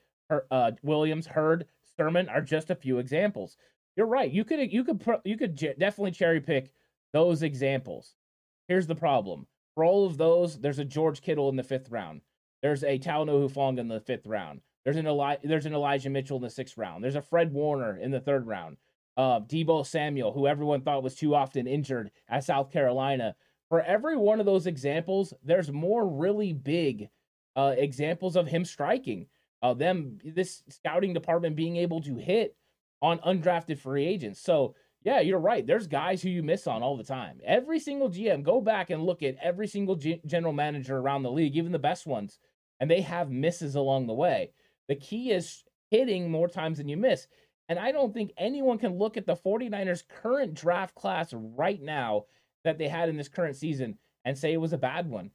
[0.51, 3.57] uh, Williams, Hurd, Sermon are just a few examples.
[3.95, 4.31] You're right.
[4.31, 6.71] You could you could you could definitely cherry pick
[7.13, 8.15] those examples.
[8.67, 12.21] Here's the problem: for all of those, there's a George Kittle in the fifth round.
[12.61, 14.61] There's a Talanoa Hufanga in the fifth round.
[14.83, 17.03] There's an Eli- there's an Elijah Mitchell in the sixth round.
[17.03, 18.77] There's a Fred Warner in the third round.
[19.17, 23.35] Uh, Deebo Samuel, who everyone thought was too often injured at South Carolina,
[23.69, 27.09] for every one of those examples, there's more really big
[27.55, 29.27] uh, examples of him striking.
[29.65, 32.55] Uh, them this scouting department being able to hit
[33.01, 34.39] on undrafted free agents.
[34.39, 35.65] So yeah, you're right.
[35.65, 37.39] There's guys who you miss on all the time.
[37.43, 41.31] Every single GM, go back and look at every single G- general manager around the
[41.31, 42.37] league, even the best ones,
[42.79, 44.51] and they have misses along the way.
[44.87, 47.27] The key is hitting more times than you miss.
[47.67, 52.25] And I don't think anyone can look at the 49ers current draft class right now
[52.63, 55.31] that they had in this current season and say it was a bad one.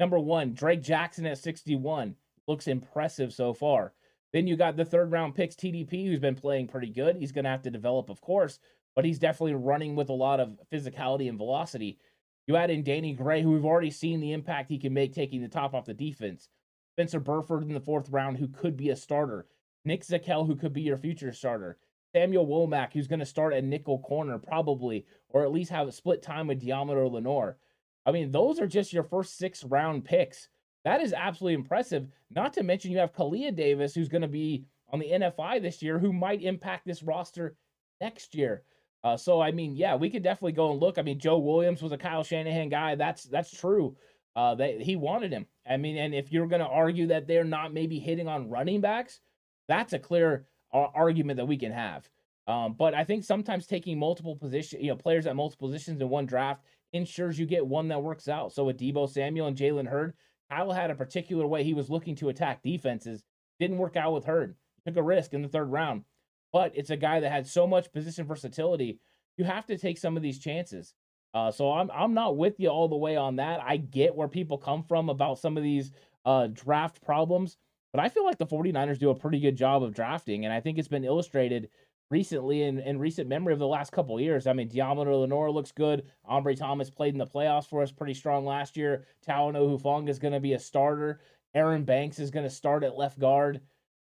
[0.00, 2.16] Number one, Drake Jackson at 61
[2.48, 3.92] looks impressive so far.
[4.32, 7.16] Then you got the third round picks, TDP, who's been playing pretty good.
[7.16, 8.58] He's going to have to develop, of course,
[8.94, 11.98] but he's definitely running with a lot of physicality and velocity.
[12.46, 15.42] You add in Danny Gray, who we've already seen the impact he can make taking
[15.42, 16.48] the top off the defense.
[16.94, 19.46] Spencer Burford in the fourth round, who could be a starter.
[19.84, 21.78] Nick Zakelj, who could be your future starter.
[22.14, 25.92] Samuel Womack, who's going to start at nickel corner, probably, or at least have a
[25.92, 27.58] split time with Deommodore Lenoir.
[28.06, 30.48] I mean, those are just your first six round picks.
[30.84, 32.06] That is absolutely impressive.
[32.30, 35.82] Not to mention, you have Kalia Davis, who's going to be on the NFI this
[35.82, 37.56] year, who might impact this roster
[38.00, 38.62] next year.
[39.04, 40.98] Uh, so I mean, yeah, we could definitely go and look.
[40.98, 42.94] I mean, Joe Williams was a Kyle Shanahan guy.
[42.94, 43.96] That's that's true.
[44.34, 45.46] Uh, he wanted him.
[45.68, 48.80] I mean, and if you're going to argue that they're not maybe hitting on running
[48.80, 49.20] backs,
[49.66, 52.08] that's a clear uh, argument that we can have.
[52.46, 56.08] Um, but I think sometimes taking multiple position, you know, players at multiple positions in
[56.08, 58.52] one draft ensures you get one that works out.
[58.52, 60.14] So with Deebo Samuel and Jalen Hurd,
[60.50, 63.24] Kyle had a particular way he was looking to attack defenses.
[63.60, 64.56] Didn't work out with Hurd.
[64.86, 66.04] Took a risk in the third round
[66.52, 68.98] but it's a guy that had so much position versatility.
[69.36, 70.94] You have to take some of these chances.
[71.34, 73.60] Uh, so I'm I'm not with you all the way on that.
[73.62, 75.92] I get where people come from about some of these
[76.24, 77.58] uh, draft problems,
[77.92, 80.60] but I feel like the 49ers do a pretty good job of drafting, and I
[80.60, 81.68] think it's been illustrated
[82.10, 84.46] recently in, in recent memory of the last couple years.
[84.46, 86.04] I mean, Deommodore Lenoir looks good.
[86.30, 89.04] Ambry Thomas played in the playoffs for us pretty strong last year.
[89.26, 91.20] Talanoa Hufanga is going to be a starter.
[91.54, 93.60] Aaron Banks is going to start at left guard.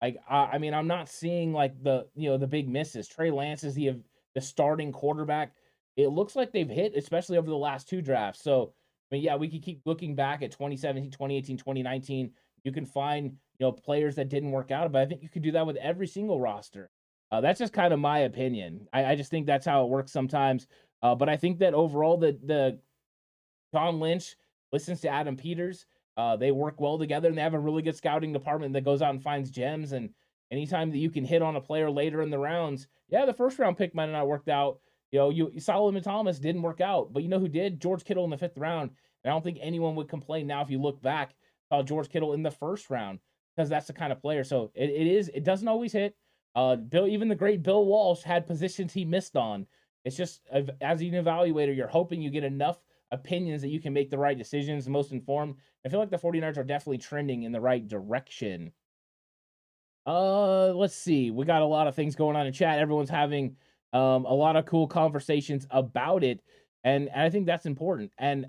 [0.03, 3.09] Like I, I mean, I'm not seeing like the you know the big misses.
[3.09, 4.01] Trey Lance is the
[4.35, 5.55] the starting quarterback.
[5.97, 8.43] It looks like they've hit, especially over the last two drafts.
[8.43, 8.75] So,
[9.11, 12.33] I mean, yeah, we could keep looking back at 2017, 2018, 2019.
[12.65, 15.43] You can find you know players that didn't work out, but I think you could
[15.43, 16.91] do that with every single roster.
[17.35, 18.87] Uh, that's just kind of my opinion.
[18.93, 20.69] I, I, just think that's how it works sometimes.
[21.03, 22.79] Uh, but I think that overall, the the
[23.73, 24.37] John Lynch
[24.73, 25.87] listens to Adam Peters.
[26.17, 29.03] Uh, they work well together and they have a really good scouting department that goes
[29.03, 29.91] out and finds gems.
[29.91, 30.11] And
[30.53, 33.59] anytime that you can hit on a player later in the rounds, yeah, the first
[33.59, 34.79] round pick might not worked out.
[35.11, 37.81] You know, you Solomon Thomas didn't work out, but you know who did?
[37.81, 38.93] George Kittle in the fifth round.
[39.25, 41.35] And I don't think anyone would complain now if you look back
[41.69, 43.19] about George Kittle in the first round
[43.57, 44.45] because that's the kind of player.
[44.45, 45.33] So it, it is.
[45.35, 46.15] It doesn't always hit.
[46.55, 49.67] Uh, Bill, even the great Bill Walsh had positions he missed on.
[50.05, 52.79] It's just as an evaluator, you're hoping you get enough
[53.11, 55.57] opinions that you can make the right decisions, the most informed.
[55.85, 58.73] I feel like the 49ers are definitely trending in the right direction.
[60.07, 61.31] Uh, let's see.
[61.31, 62.79] We got a lot of things going on in chat.
[62.79, 63.57] Everyone's having
[63.93, 66.41] um, a lot of cool conversations about it,
[66.83, 68.13] and, and I think that's important.
[68.19, 68.47] And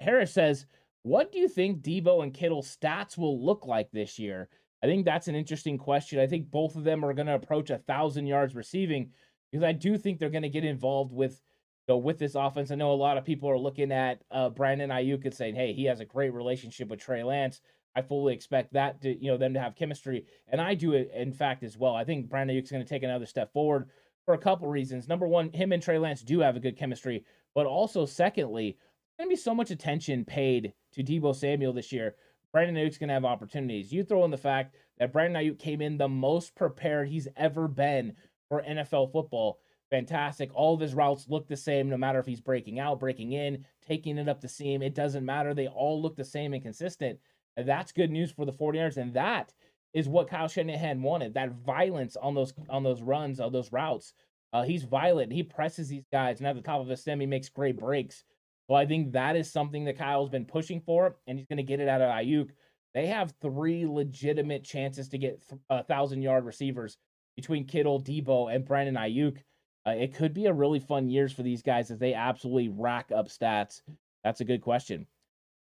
[0.00, 0.66] Harris says,
[1.02, 4.48] "What do you think Deebo and Kittle stats will look like this year?"
[4.84, 6.18] I think that's an interesting question.
[6.18, 9.12] I think both of them are going to approach a thousand yards receiving
[9.50, 11.40] because I do think they're going to get involved with
[11.88, 12.70] you know, with this offense.
[12.70, 15.72] I know a lot of people are looking at uh, Brandon Aiyuk and saying, "Hey,
[15.72, 17.62] he has a great relationship with Trey Lance."
[17.96, 21.10] I fully expect that to you know them to have chemistry, and I do it
[21.14, 21.94] in fact as well.
[21.94, 23.88] I think Brandon Aiyuk's going to take another step forward
[24.26, 25.08] for a couple reasons.
[25.08, 28.76] Number one, him and Trey Lance do have a good chemistry, but also secondly,
[29.16, 32.16] there's going to be so much attention paid to Deebo Samuel this year.
[32.54, 33.92] Brandon Aiyuk's going to have opportunities.
[33.92, 37.68] You throw in the fact that Brandon Aiyuk came in the most prepared he's ever
[37.68, 38.14] been
[38.48, 39.58] for NFL football
[39.94, 40.50] fantastic.
[40.54, 43.64] All of his routes look the same, no matter if he's breaking out, breaking in,
[43.86, 44.82] taking it up the seam.
[44.82, 45.54] It doesn't matter.
[45.54, 47.20] They all look the same and consistent.
[47.56, 48.96] And that's good news for the 49ers.
[48.96, 49.52] And that
[49.92, 51.34] is what Kyle Shanahan wanted.
[51.34, 54.14] That violence on those on those runs, on those routes.
[54.52, 55.32] Uh, he's violent.
[55.32, 58.24] He presses these guys, and at the top of his stem, he makes great breaks.
[58.68, 61.62] So I think that is something that Kyle's been pushing for, and he's going to
[61.62, 62.50] get it out of Aiyuk.
[62.94, 66.96] They have three legitimate chances to get a thousand yard receivers
[67.36, 69.38] between Kittle, Deebo, and Brandon Aiyuk.
[69.86, 73.10] Uh, it could be a really fun years for these guys as they absolutely rack
[73.14, 73.82] up stats.
[74.22, 75.06] That's a good question.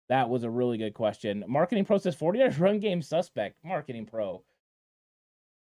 [0.08, 1.44] That was a really good question.
[1.48, 3.58] Marketing Pro says 49ers run game suspect.
[3.64, 4.44] Marketing Pro.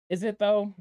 [0.08, 0.74] Is it though?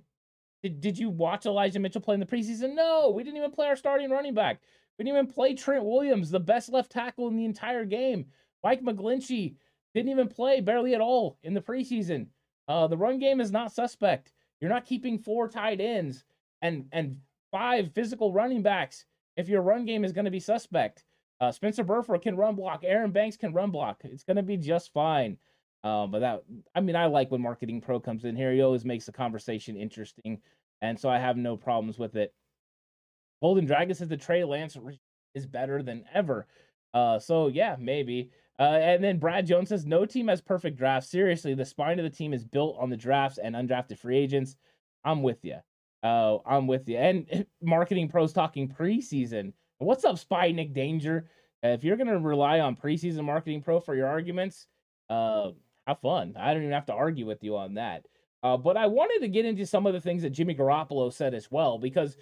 [0.63, 2.75] Did, did you watch Elijah Mitchell play in the preseason?
[2.75, 4.61] No, we didn't even play our starting running back.
[5.01, 8.27] Didn't even play Trent Williams, the best left tackle in the entire game.
[8.63, 9.55] Mike McGlinchey
[9.95, 12.27] didn't even play barely at all in the preseason.
[12.67, 14.31] Uh, the run game is not suspect.
[14.59, 16.23] You're not keeping four tight ends
[16.61, 17.17] and and
[17.51, 19.05] five physical running backs
[19.37, 21.03] if your run game is going to be suspect.
[21.39, 22.83] Uh, Spencer Burford can run block.
[22.83, 24.01] Aaron Banks can run block.
[24.03, 25.35] It's going to be just fine.
[25.83, 26.43] Um, but that,
[26.75, 28.53] I mean, I like when Marketing Pro comes in here.
[28.53, 30.39] He always makes the conversation interesting.
[30.83, 32.35] And so I have no problems with it.
[33.41, 34.77] Golden Dragon says the Trey Lance
[35.33, 36.47] is better than ever.
[36.93, 38.29] Uh, so yeah, maybe.
[38.59, 41.09] Uh, and then Brad Jones says no team has perfect drafts.
[41.09, 44.55] Seriously, the spine of the team is built on the drafts and undrafted free agents.
[45.03, 45.57] I'm with you.
[46.03, 46.97] Uh, I'm with you.
[46.97, 49.53] And marketing pros talking preseason.
[49.79, 51.25] What's up, Spy Nick Danger?
[51.63, 54.67] If you're gonna rely on preseason marketing pro for your arguments,
[55.09, 55.51] uh,
[55.87, 56.35] have fun.
[56.37, 58.05] I don't even have to argue with you on that.
[58.43, 61.33] Uh, but I wanted to get into some of the things that Jimmy Garoppolo said
[61.33, 62.17] as well, because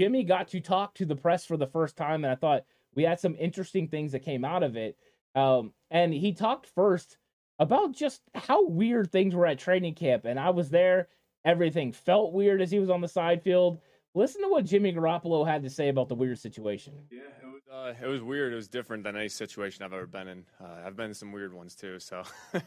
[0.00, 3.02] Jimmy got to talk to the press for the first time, and I thought we
[3.02, 4.96] had some interesting things that came out of it.
[5.34, 7.18] Um, and he talked first
[7.58, 11.08] about just how weird things were at training camp, and I was there
[11.44, 13.80] everything felt weird as he was on the side field.
[14.14, 16.94] Listen to what Jimmy Garoppolo had to say about the weird situation.
[17.10, 18.52] Yeah, it was, uh, it was weird.
[18.52, 20.44] It was different than any situation I've ever been in.
[20.60, 22.22] Uh, I've been in some weird ones too, so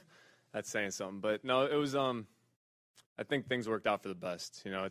[0.54, 1.20] that's saying something.
[1.20, 1.96] But no, it was.
[1.96, 2.28] Um,
[3.18, 4.62] I think things worked out for the best.
[4.66, 4.90] You know,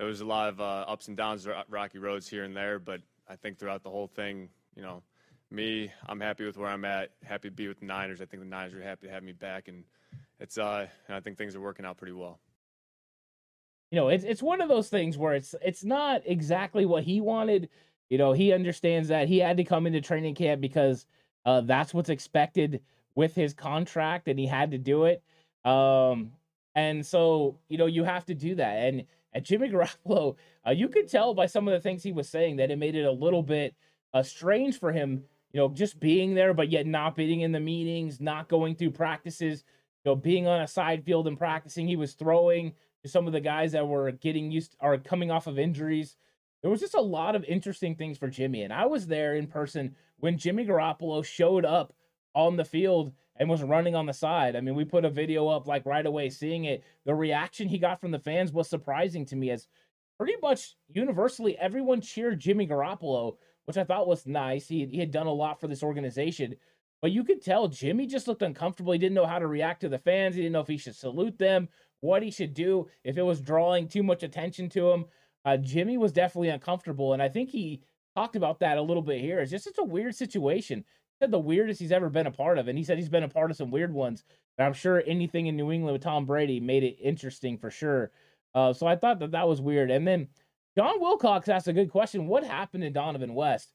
[0.00, 3.00] it was a lot of uh, ups and downs, rocky roads here and there, but
[3.28, 5.02] I think throughout the whole thing, you know,
[5.50, 7.10] me, I'm happy with where I'm at.
[7.22, 8.20] Happy to be with the Niners.
[8.20, 9.84] I think the Niners are happy to have me back, and
[10.38, 10.58] it's.
[10.58, 12.40] Uh, and I think things are working out pretty well
[13.90, 17.20] you know, it's it's one of those things where it's it's not exactly what he
[17.20, 17.68] wanted.
[18.08, 21.06] You know, he understands that he had to come into training camp because
[21.44, 22.80] uh, that's what's expected
[23.14, 25.22] with his contract, and he had to do it.
[25.64, 26.32] Um,
[26.74, 28.76] and so, you know, you have to do that.
[28.76, 32.28] And and Jimmy Garoppolo, uh, you could tell by some of the things he was
[32.28, 33.74] saying that it made it a little bit
[34.12, 35.24] uh, strange for him.
[35.52, 38.92] You know, just being there, but yet not being in the meetings, not going through
[38.92, 39.64] practices.
[40.04, 43.32] You know, being on a side field and practicing, he was throwing to some of
[43.32, 46.16] the guys that were getting used are coming off of injuries.
[46.62, 48.62] There was just a lot of interesting things for Jimmy.
[48.62, 51.94] And I was there in person when Jimmy Garoppolo showed up
[52.34, 54.54] on the field and was running on the side.
[54.54, 56.84] I mean, we put a video up like right away seeing it.
[57.06, 59.66] The reaction he got from the fans was surprising to me as
[60.18, 64.68] pretty much universally everyone cheered Jimmy Garoppolo, which I thought was nice.
[64.68, 66.54] He, he had done a lot for this organization.
[67.00, 68.92] But you could tell Jimmy just looked uncomfortable.
[68.92, 70.34] He didn't know how to react to the fans.
[70.34, 71.68] He didn't know if he should salute them
[72.00, 75.06] what he should do if it was drawing too much attention to him.
[75.46, 77.82] Uh, Jimmy was definitely uncomfortable, and I think he
[78.14, 79.40] talked about that a little bit here.
[79.40, 80.84] It's just such a weird situation.
[81.20, 83.28] Said the weirdest he's ever been a part of, and he said he's been a
[83.28, 84.24] part of some weird ones.
[84.56, 88.10] And I'm sure anything in New England with Tom Brady made it interesting for sure.
[88.54, 89.90] Uh, so I thought that that was weird.
[89.90, 90.28] And then
[90.78, 93.74] John Wilcox asked a good question: What happened to Dohnovan West?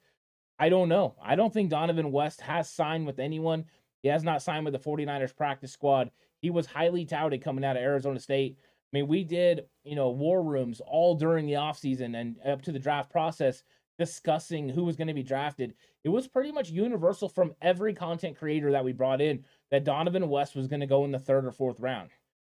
[0.57, 1.15] I don't know.
[1.21, 3.65] I don't think Dohnovan West has signed with anyone.
[4.01, 6.11] He has not signed with the 49ers practice squad.
[6.41, 8.57] He was highly touted coming out of Arizona State.
[8.59, 12.71] I mean, we did, you know, war rooms all during the offseason and up to
[12.71, 13.63] the draft process
[13.97, 15.73] discussing who was going to be drafted.
[16.03, 20.27] It was pretty much universal from every content creator that we brought in that Dohnovan
[20.27, 22.09] West was going to go in the third or fourth round.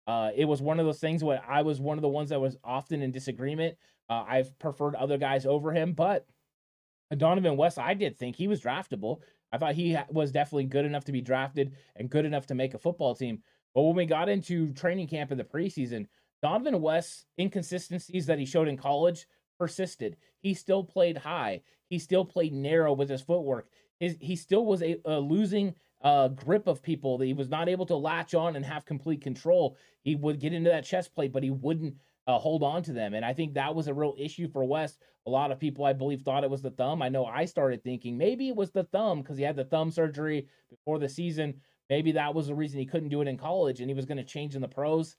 [0.07, 2.39] Uh, it was one of those things where I was one of the ones that
[2.39, 3.77] was often in disagreement.
[4.09, 6.25] Uh, I've preferred other guys over him, but
[7.13, 9.19] Dohnovan West, I did think he was draftable.
[9.51, 12.73] I thought he was definitely good enough to be drafted and good enough to make
[12.73, 13.43] a football team.
[13.75, 16.07] But when we got into training camp in the preseason,
[16.43, 20.17] Dohnovan West's inconsistencies that he showed in college persisted.
[20.39, 21.61] He still played high.
[21.89, 23.69] He still played narrow with his footwork.
[23.99, 27.17] His, he still was a, a losing uh, grip of people.
[27.17, 29.77] That he was not able to latch on and have complete control.
[30.03, 31.95] He would get into that chest plate, but he wouldn't
[32.27, 33.13] uh, hold on to them.
[33.13, 34.99] And I think that was a real issue for West.
[35.25, 37.01] A lot of people, I believe, thought it was the thumb.
[37.01, 39.91] I know I started thinking maybe it was the thumb because he had the thumb
[39.91, 41.55] surgery before the season.
[41.89, 44.17] Maybe that was the reason he couldn't do it in college and he was going
[44.17, 45.15] to change in the pros.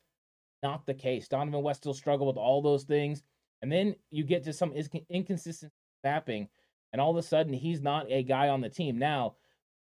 [0.62, 1.28] Not the case.
[1.28, 3.22] Dohnovan West still struggled with all those things.
[3.62, 4.72] And then you get to some
[5.10, 6.48] inconsistent snapping,
[6.92, 8.98] and all of a sudden he's not a guy on the team.
[8.98, 9.34] Now,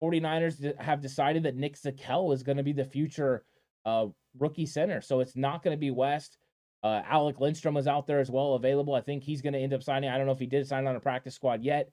[0.01, 3.43] 49ers have decided that Nick Zakelj is going to be the future
[3.85, 4.07] uh,
[4.37, 5.01] rookie center.
[5.01, 6.37] So it's not going to be West.
[6.83, 8.93] Uh, Alec Lindstrom was out there as well, available.
[8.93, 10.09] I think he's going to end up signing.
[10.09, 11.89] I don't know if he did sign on a practice squad yet,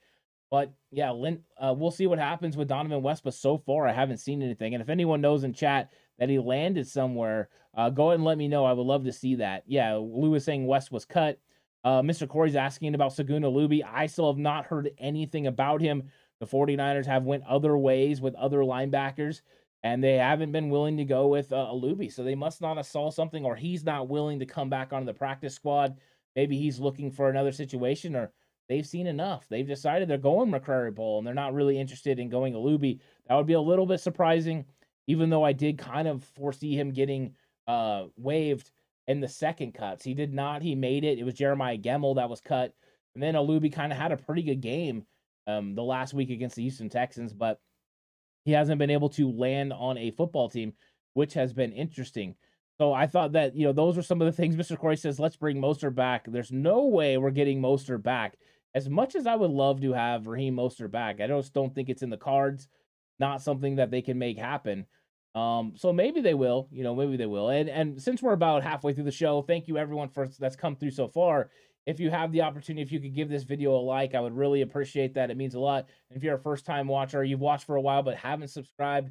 [0.50, 3.24] but yeah, Lin, uh, we'll see what happens with Dohnovan West.
[3.24, 4.74] But so far, I haven't seen anything.
[4.74, 8.36] And if anyone knows in chat that he landed somewhere, uh, go ahead and let
[8.36, 8.66] me know.
[8.66, 9.62] I would love to see that.
[9.66, 11.38] Yeah, Lou was saying West was cut.
[11.84, 12.28] Uh, Mr.
[12.28, 13.82] Corey's asking about Segun Olubi.
[13.84, 16.04] I still have not heard anything about him.
[16.40, 19.42] The 49ers have went other ways with other linebackers,
[19.82, 22.12] and they haven't been willing to go with uh, Olubi.
[22.12, 25.06] So they must not have saw something, or he's not willing to come back onto
[25.06, 25.98] the practice squad.
[26.36, 28.32] Maybe he's looking for another situation, or
[28.68, 29.48] they've seen enough.
[29.48, 33.00] They've decided they're going McCrary-Ball and they're not really interested in going Olubi.
[33.28, 34.64] That would be a little bit surprising,
[35.08, 37.34] even though I did kind of foresee him getting
[37.66, 38.70] uh, waived
[39.08, 40.04] in the second cuts.
[40.04, 40.62] He did not.
[40.62, 41.18] He made it.
[41.18, 42.74] It was Jeremiah Gemmel that was cut.
[43.14, 45.04] And then Olubi kind of had a pretty good game
[45.46, 47.60] um, the last week against the Houston Texans, but
[48.44, 50.72] he hasn't been able to land on a football team,
[51.14, 52.34] which has been interesting.
[52.78, 54.78] So I thought that, you know, those are some of the things Mr.
[54.78, 56.24] Corey says, let's bring Mostert back.
[56.26, 58.36] There's no way we're getting Mostert back.
[58.74, 61.90] As much as I would love to have Raheem Mostert back, I just don't think
[61.90, 62.68] it's in the cards.
[63.18, 64.86] Not something that they can make happen.
[65.34, 67.48] Um, so maybe they will, you know, maybe they will.
[67.48, 70.76] And and since we're about halfway through the show, thank you everyone for that's come
[70.76, 71.50] through so far.
[71.86, 74.36] If you have the opportunity, if you could give this video a like, I would
[74.36, 75.30] really appreciate that.
[75.30, 75.88] It means a lot.
[76.10, 79.10] And if you're a first time watcher, you've watched for a while but haven't subscribed,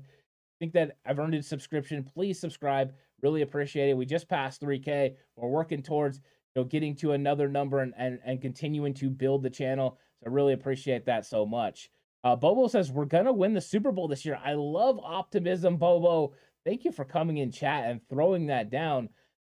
[0.59, 2.03] think that I've earned a subscription.
[2.13, 2.93] Please subscribe.
[3.21, 3.97] Really appreciate it.
[3.97, 5.15] We just passed 3K.
[5.35, 6.19] We're working towards
[6.55, 9.97] you know getting to another number and, and, and continuing to build the channel.
[10.19, 11.89] So I really appreciate that so much.
[12.23, 14.39] Uh, Bobo says we're gonna win the Super Bowl this year.
[14.43, 16.33] I love optimism, Bobo.
[16.65, 19.09] Thank you for coming in chat and throwing that down.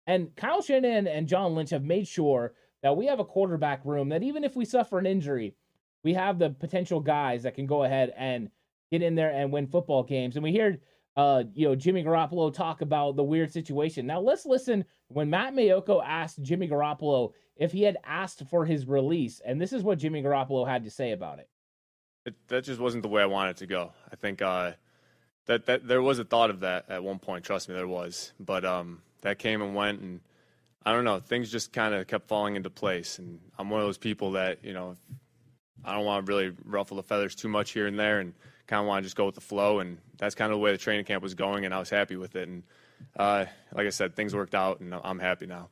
[0.06, 2.54] And Kyle Shanahan and John Lynch have made sure
[2.84, 5.56] that we have a quarterback room that even if we suffer an injury,
[6.04, 8.50] we have the potential guys that can go ahead and
[8.92, 10.36] get in there and win football games.
[10.36, 10.80] And we hear,
[11.16, 14.06] uh, you know, Jimmy Garoppolo talk about the weird situation.
[14.06, 18.88] Now let's listen when Matt Maiocco asked Jimmy Garoppolo if he had asked for his
[18.88, 21.50] release, and this is what Jimmy Garoppolo had to say about it.
[22.28, 23.92] It that just wasn't the way I wanted to go.
[24.12, 24.74] I think uh,
[25.46, 27.46] that that there was a thought of that at one point.
[27.46, 28.34] Trust me, there was.
[28.40, 30.20] But um, that came and went, and
[30.86, 31.20] I don't know.
[31.20, 33.18] Things just kind of kept falling into place.
[33.18, 34.96] And I'm one of those people that you know,
[35.84, 38.34] I don't want to really ruffle the feathers too much here and there, and
[38.68, 39.80] kind of want to just go with the flow.
[39.80, 42.18] And that's kind of the way the training camp was going, and I was happy
[42.18, 42.50] with it.
[42.50, 42.64] And
[43.16, 45.70] uh, like I said, things worked out, and I'm happy now.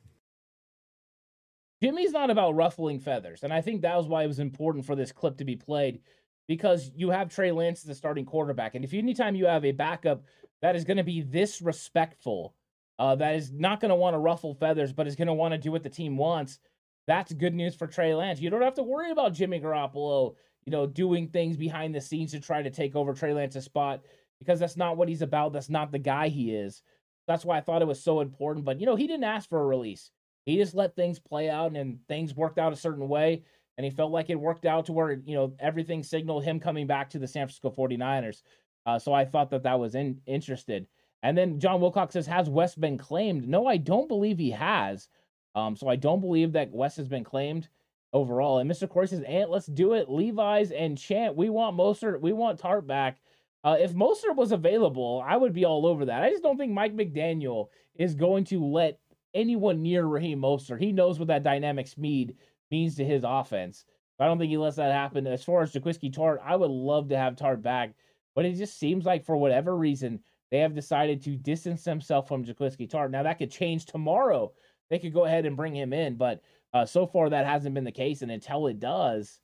[1.83, 4.95] Jimmy's not about ruffling feathers, and I think that was why it was important for
[4.95, 5.99] this clip to be played
[6.47, 9.71] because you have Trey Lance as the starting quarterback, and if anytime you have a
[9.71, 10.23] backup
[10.61, 12.53] that is going to be this respectful,
[12.97, 15.53] uh, that is not going to want to ruffle feathers, but is going to want
[15.53, 16.59] to do what the team wants,
[17.07, 18.39] that's good news for Trey Lance.
[18.39, 20.35] You don't have to worry about Jimmy Garoppolo,
[20.65, 24.01] you know, doing things behind the scenes to try to take over Trey Lance's spot
[24.39, 25.53] because that's not what he's about.
[25.53, 26.81] That's not the guy he is.
[27.27, 28.65] That's why I thought it was so important.
[28.65, 30.11] But you know, he didn't ask for a release.
[30.45, 33.43] He just let things play out and things worked out a certain way.
[33.77, 36.87] And he felt like it worked out to where, you know, everything signaled him coming
[36.87, 38.41] back to the San Francisco 49ers.
[38.85, 40.87] Uh, so I thought that that was in, interested.
[41.23, 43.47] And then John Wilcox says, Has West been claimed?
[43.47, 45.09] No, I don't believe he has.
[45.55, 47.67] Um, so I don't believe that West has been claimed
[48.13, 48.59] overall.
[48.59, 48.87] And Mr.
[48.87, 50.09] Corey says, Ant, let's do it.
[50.09, 53.19] Levi's and Chant, we want Mostert, we want Tartt back.
[53.63, 56.21] Uh, if Mostert was available, I would be all over that.
[56.21, 58.99] I just don't think Mike McDaniel is going to let
[59.33, 60.79] anyone near Raheem Mostert.
[60.79, 62.35] He knows what that dynamic speed
[62.71, 63.85] means to his offense.
[64.19, 65.27] I don't think he lets that happen.
[65.27, 67.93] As far as Jaquiski Tartt, I would love to have Tartt back,
[68.33, 72.45] but it just seems like for whatever reason they have decided to distance themselves from
[72.45, 73.11] Jaquiski Tartt.
[73.11, 74.53] Now that could change tomorrow.
[74.89, 76.41] They could go ahead and bring him in, but
[76.73, 78.21] uh, so far that hasn't been the case.
[78.21, 79.39] And until it does,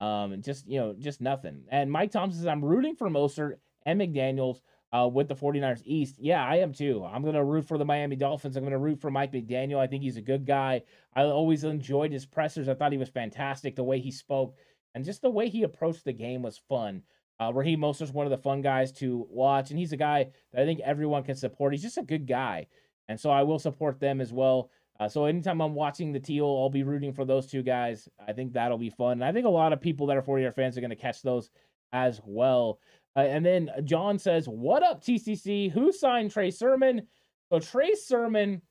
[0.00, 1.64] um, just you know, just nothing.
[1.70, 3.54] And Mike Thompson says I'm rooting for Mostert
[3.86, 4.60] and McDaniel's
[4.92, 6.16] uh, with the 49ers East.
[6.18, 7.04] Yeah, I am too.
[7.04, 8.56] I'm going to root for the Miami Dolphins.
[8.56, 9.78] I'm going to root for Mike McDaniel.
[9.78, 10.82] I think he's a good guy.
[11.14, 12.68] I always enjoyed his pressers.
[12.68, 13.76] I thought he was fantastic.
[13.76, 14.56] The way he spoke
[14.94, 17.02] and just the way he approached the game was fun.
[17.40, 20.62] Uh, Raheem Mostert's one of the fun guys to watch, and he's a guy that
[20.62, 21.72] I think everyone can support.
[21.72, 22.66] He's just a good guy,
[23.08, 24.70] and so I will support them as well.
[24.98, 28.06] Uh, so anytime I'm watching the teal, I'll be rooting for those two guys.
[28.26, 29.12] I think that'll be fun.
[29.12, 31.22] And I think a lot of people that are 49 fans are going to catch
[31.22, 31.48] those
[31.94, 32.78] as well.
[33.16, 35.70] Uh, and then John says, What up, TCC?
[35.70, 37.06] Who signed Trey Sermon?
[37.52, 38.62] So Trey Sermon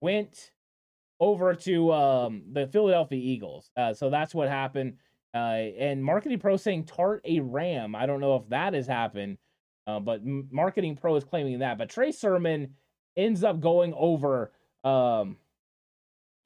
[0.00, 0.52] went
[1.20, 3.70] over to um, the Philadelphia Eagles.
[3.76, 4.94] Uh, so that's what happened.
[5.34, 7.94] Uh, and Marketing Pro saying Tartt a Ram.
[7.94, 9.38] I don't know if that has happened,
[9.86, 11.76] uh, but Marketing Pro is claiming that.
[11.76, 12.74] But Trey Sermon
[13.16, 14.52] ends up going over
[14.84, 15.36] um,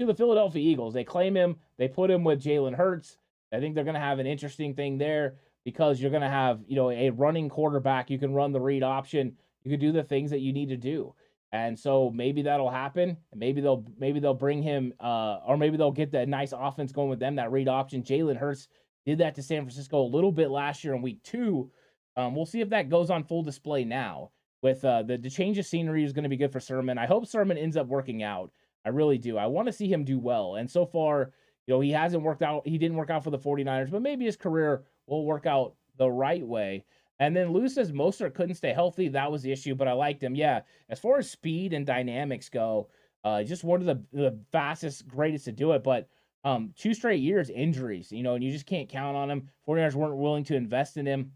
[0.00, 0.94] to the Philadelphia Eagles.
[0.94, 3.18] They claim him, they put him with Jalen Hurts.
[3.52, 6.60] I think they're going to have an interesting thing there because you're going to have,
[6.66, 8.10] you know, a running quarterback.
[8.10, 9.36] You can run the read option.
[9.64, 11.14] You can do the things that you need to do.
[11.52, 13.18] And so maybe that'll happen.
[13.34, 17.10] Maybe they'll maybe they'll bring him uh or maybe they'll get that nice offense going
[17.10, 18.02] with them, that read option.
[18.02, 18.68] Jalen Hurts
[19.04, 21.70] did that to San Francisco a little bit last year in week two.
[22.16, 24.30] Um, we'll see if that goes on full display now.
[24.62, 26.96] With uh, the, the change of scenery is going to be good for Sermon.
[26.96, 28.52] I hope Sermon ends up working out.
[28.84, 29.36] I really do.
[29.36, 30.54] I want to see him do well.
[30.54, 31.32] And so far,
[31.66, 32.66] you know, he hasn't worked out.
[32.66, 36.10] He didn't work out for the 49ers, but maybe his career will work out the
[36.10, 36.84] right way.
[37.18, 39.08] And then Lou says Mostert couldn't stay healthy.
[39.08, 40.34] That was the issue, but I liked him.
[40.34, 42.88] Yeah, as far as speed and dynamics go,
[43.24, 45.84] uh, just one of the, the fastest, greatest to do it.
[45.84, 46.08] But
[46.44, 49.48] um, two straight years injuries, you know, and you just can't count on him.
[49.68, 51.32] 49ers weren't willing to invest in him.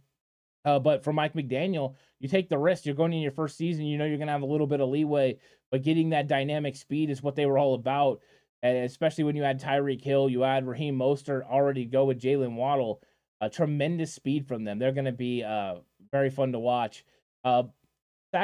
[0.64, 2.84] Uh, but for Mike McDaniel, you take the risk.
[2.84, 3.86] You're going in your first season.
[3.86, 5.38] You know you're going to have a little bit of leeway,
[5.70, 8.20] but getting that dynamic speed is what they were all about.
[8.64, 12.56] And especially when you add Tyreek Hill, you add Raheem Mostert, already go with Jaylen
[12.56, 13.00] Waddle
[13.40, 14.78] a tremendous speed from them.
[14.78, 15.76] They're going to be uh,
[16.10, 17.04] very fun to watch.
[17.44, 17.64] Uh,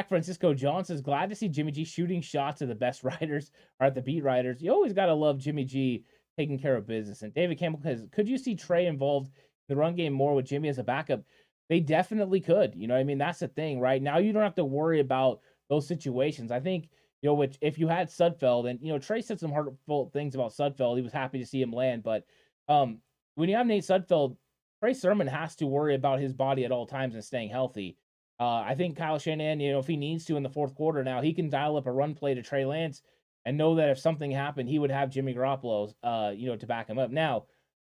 [0.07, 3.87] Francisco Johnson is glad to see Jimmy G shooting shots at the best riders or
[3.87, 4.61] at the beat riders.
[4.61, 6.03] You always got to love Jimmy G
[6.37, 7.21] taking care of business.
[7.21, 9.33] And David Campbell says, could you see Trey involved in
[9.69, 11.21] the run game more with Jimmy as a backup?
[11.69, 12.73] They definitely could.
[12.75, 14.01] You know, I mean, that's the thing, right?
[14.01, 16.51] Now you don't have to worry about those situations.
[16.51, 16.89] I think,
[17.21, 20.35] you know, which if you had Sudfeld and, you know, Trey said some hurtful things
[20.35, 20.97] about Sudfeld.
[20.97, 22.03] He was happy to see him land.
[22.03, 22.25] But
[22.67, 22.99] um,
[23.35, 24.35] when you have Nate Sudfeld,
[24.83, 27.95] Trey Sermon has to worry about his body at all times and staying healthy.
[28.37, 31.05] Uh, I think Kyle Shanahan, you know, if he needs to in the fourth quarter
[31.05, 33.01] now, he can dial up a run play to Trey Lance
[33.45, 36.67] and know that if something happened, he would have Jimmy Garoppolo, uh, you know, to
[36.67, 37.11] back him up.
[37.11, 37.45] Now,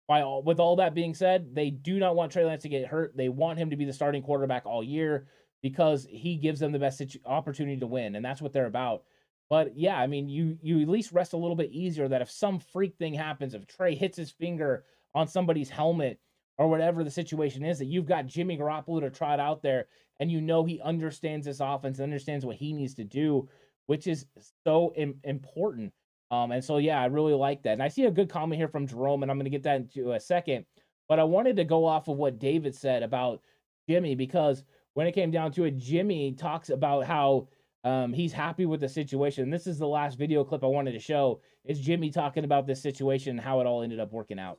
[0.06, 2.86] by all, with all that being said, they do not want Trey Lance to get
[2.86, 3.16] hurt.
[3.16, 5.26] They want him to be the starting quarterback all year
[5.62, 9.04] because he gives them the best situ- opportunity to win, and that's what they're about.
[9.48, 12.30] But yeah, I mean, you you at least rest a little bit easier that if
[12.30, 16.20] some freak thing happens, if Trey hits his finger on somebody's helmet
[16.58, 19.86] or whatever the situation is, that you've got Jimmy Garoppolo to trot out there,
[20.20, 23.48] and you know he understands this offense, and understands what he needs to do,
[23.86, 24.26] which is
[24.64, 25.92] so Im- important.
[26.30, 27.74] Um, and so yeah, I really like that.
[27.74, 29.76] And I see a good comment here from Jerome, and I'm going to get that
[29.76, 30.64] into a second.
[31.08, 33.42] But I wanted to go off of what David said about
[33.88, 37.48] Jimmy because when it came down to it, Jimmy talks about how
[37.84, 39.50] um, he's happy with the situation.
[39.50, 41.40] This is the last video clip I wanted to show.
[41.64, 44.58] Is Jimmy talking about this situation and how it all ended up working out?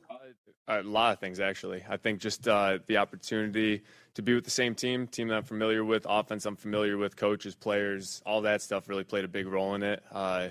[0.68, 1.84] A lot of things, actually.
[1.88, 3.82] I think just uh, the opportunity
[4.14, 7.16] to be with the same team, team that I'm familiar with, offense I'm familiar with,
[7.16, 10.02] coaches, players, all that stuff really played a big role in it.
[10.10, 10.48] Uh,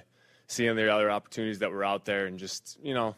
[0.47, 3.15] seeing the other opportunities that were out there, and just you know,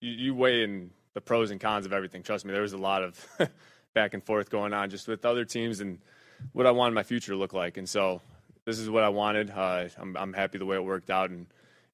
[0.00, 2.22] you, you weigh in the pros and cons of everything.
[2.22, 3.26] Trust me, there was a lot of
[3.94, 5.98] back and forth going on just with other teams and
[6.52, 7.78] what I wanted my future to look like.
[7.78, 8.20] And so
[8.66, 9.50] this is what I wanted.
[9.50, 11.30] Uh, I'm, I'm happy the way it worked out.
[11.30, 11.46] And, you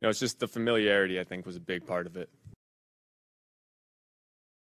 [0.02, 2.28] know, it's just the familiarity, I think, was a big part of it.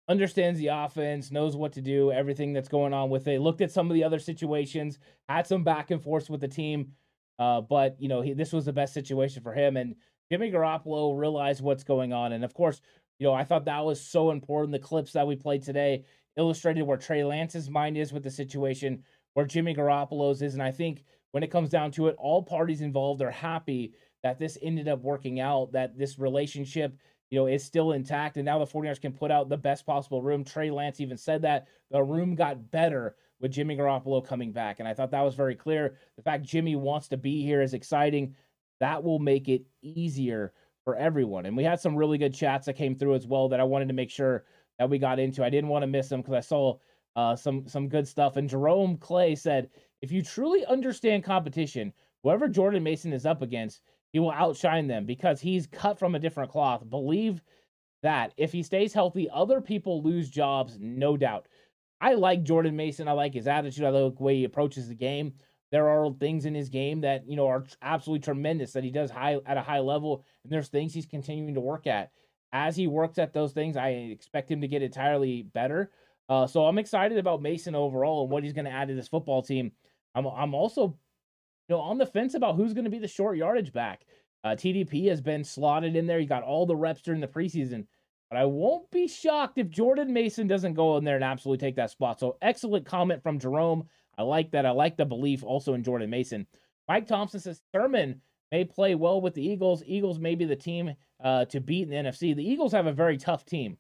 [0.10, 3.42] Understands the offense, knows what to do, everything that's going on with it.
[3.42, 6.94] Looked at some of the other situations, had some back and forth with the team.
[7.40, 9.78] Uh, but, you know, he, this was the best situation for him.
[9.78, 9.96] And
[10.32, 12.32] Jimmy Garoppolo realized what's going on.
[12.34, 12.82] And of course,
[13.20, 14.72] you know, I thought that was so important.
[14.72, 16.06] The clips that we played today
[16.38, 19.04] illustrated where Trey Lance's mind is with the situation,
[19.34, 20.54] where Jimmy Garoppolo's is.
[20.54, 23.94] And I think when it comes down to it, all parties involved are happy
[24.24, 26.98] that this ended up working out, that this relationship,
[27.30, 28.38] you know, is still intact.
[28.38, 30.44] And now the 49ers can put out the best possible room.
[30.44, 34.80] Trey Lance even said that the room got better with Jimmy Garoppolo coming back.
[34.80, 35.98] And I thought that was very clear.
[36.16, 38.36] The fact Jimmy wants to be here is exciting.
[38.80, 40.54] That will make it easier
[40.84, 41.46] for everyone.
[41.46, 43.90] And we had some really good chats that came through as well that I wanted
[43.90, 44.46] to make sure
[44.80, 45.44] that we got into.
[45.44, 46.78] I didn't want to miss them because I saw
[47.16, 48.38] uh, some some good stuff.
[48.38, 49.70] And Jerome Clay said,
[50.02, 51.92] if you truly understand competition,
[52.24, 53.82] whoever Jordan Mason is up against,
[54.18, 56.90] he will outshine them because he's cut from a different cloth.
[56.90, 57.44] Believe
[58.02, 61.46] that if he stays healthy, other people lose jobs, no doubt.
[62.02, 63.08] I like Jordan Mason.
[63.08, 63.86] I like his attitude.
[63.86, 65.34] I like the way he approaches the game.
[65.72, 69.12] There are things in his game that you know are absolutely tremendous that he does
[69.12, 72.10] high at a high level, and there's things he's continuing to work at.
[72.52, 75.92] As he works at those things, I expect him to get entirely better.
[76.28, 79.10] Uh, so I'm excited about Mason overall and what he's going to add to this
[79.10, 79.74] football team.
[80.16, 80.98] I'm I'm also
[81.70, 84.06] know on the fence about who's going to be the short yardage back.
[84.44, 86.20] Uh, TDP has been slotted in there.
[86.20, 87.86] He got all the reps during the preseason.
[88.30, 91.76] But I won't be shocked if Jordan Mason doesn't go in there and absolutely take
[91.78, 92.20] that spot.
[92.20, 93.88] So excellent comment from Jerome.
[94.18, 94.66] I like that.
[94.66, 96.46] I like the belief also in Jordan Mason.
[96.88, 99.84] Mike Thompson says Sermon may play well with the Eagles.
[99.86, 100.94] Eagles may be the team
[101.24, 102.36] uh, to beat in the NFC.
[102.36, 103.78] The Eagles have a very tough team.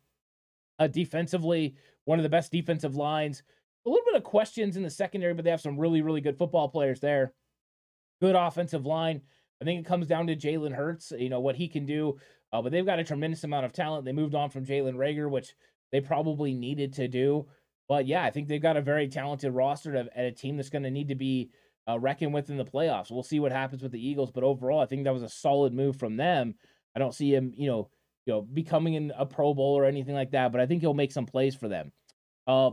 [0.79, 1.75] Uh, defensively,
[2.05, 3.43] one of the best defensive lines.
[3.85, 6.37] A little bit of questions in the secondary, but they have some really, really good
[6.37, 7.33] football players there.
[8.21, 9.21] Good offensive line.
[9.61, 12.19] I think it comes down to Jalen Hurts, you know, what he can do.
[12.53, 14.05] Uh, but they've got a tremendous amount of talent.
[14.05, 15.53] They moved on from Jalen Reagor, which
[15.91, 17.47] they probably needed to do.
[17.87, 20.83] But yeah, I think they've got a very talented roster at a team that's going
[20.83, 21.51] to need to be
[21.87, 23.11] uh, reckoned with in the playoffs.
[23.11, 25.73] We'll see what happens with the Eagles, but overall, I think that was a solid
[25.73, 26.55] move from them.
[26.95, 27.89] I don't see him, you know,
[28.25, 30.93] you know, becoming in a Pro Bowl or anything like that, but I think he'll
[30.93, 31.93] make some plays for them.
[32.45, 32.71] Uh,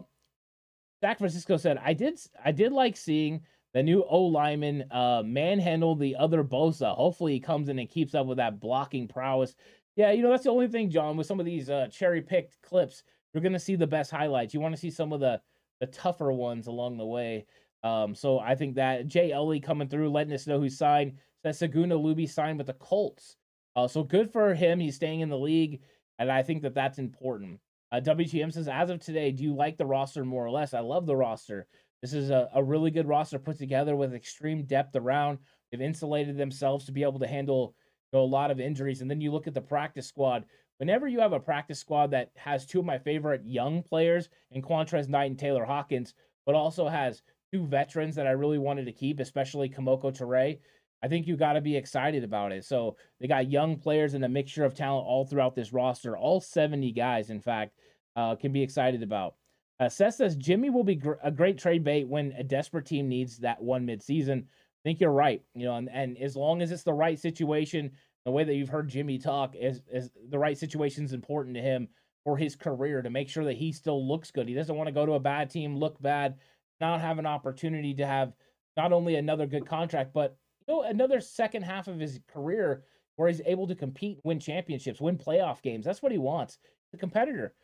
[1.01, 3.43] Francisco said, "I did, I did like seeing
[3.75, 6.95] the new O lineman uh, manhandle the other Bosa.
[6.95, 9.55] Hopefully, he comes in and keeps up with that blocking prowess."
[9.97, 12.61] Yeah, you know, that's the only thing, John, with some of these uh, cherry picked
[12.63, 13.05] clips
[13.35, 14.55] you're to see the best highlights.
[14.55, 15.41] You want to see some of the
[15.81, 17.47] the tougher ones along the way.
[17.83, 21.15] Um, so I think that Jay Ellie coming through, letting us know who signed.
[21.43, 23.37] Says Segun Olubi signed with the Colts.
[23.77, 24.79] Uh, so good for him.
[24.79, 25.83] He's staying in the league,
[26.19, 27.61] and I think that that's important.
[27.93, 30.73] Uh, WTM says, as of today, do you like the roster more or less?
[30.73, 31.67] I love the roster.
[32.05, 35.39] This is a, a really good roster put together with extreme depth around.
[35.73, 37.75] They've insulated themselves to be able to handle
[38.13, 39.01] you know, a lot of injuries.
[39.01, 40.45] And then you look at the practice squad
[40.77, 44.61] whenever you have a practice squad that has two of my favorite young players in
[44.61, 46.13] Qwuantrezz Knight and Taylor Hawkins,
[46.45, 50.59] but also has two veterans that I really wanted to keep, especially Kemoko Turay,
[51.03, 52.67] I think you got to be excited about it.
[52.67, 56.19] So they got young players and a mixture of talent all throughout this roster.
[56.19, 57.79] All 70 guys, in fact,
[58.15, 59.37] uh, can be excited about.
[59.81, 63.09] Uh, Seth says Jimmy will be gr- a great trade bait when a desperate team
[63.09, 64.43] needs that one midseason.
[64.43, 65.43] I think you're right.
[65.55, 67.91] You know, and, and as long as it's the right situation,
[68.25, 71.63] the way that you've heard Jimmy talk is is the right situation is important to
[71.63, 71.89] him
[72.25, 74.49] for his career to make sure that he still looks good.
[74.49, 76.37] He doesn't want to go to a bad team, look bad,
[76.81, 78.33] not have an opportunity to have
[78.77, 82.85] not only another good contract, but you know another second half of his career
[83.17, 85.85] where he's able to compete, win championships, win playoff games.
[85.85, 86.59] That's what he wants.
[86.93, 87.55] The competitor.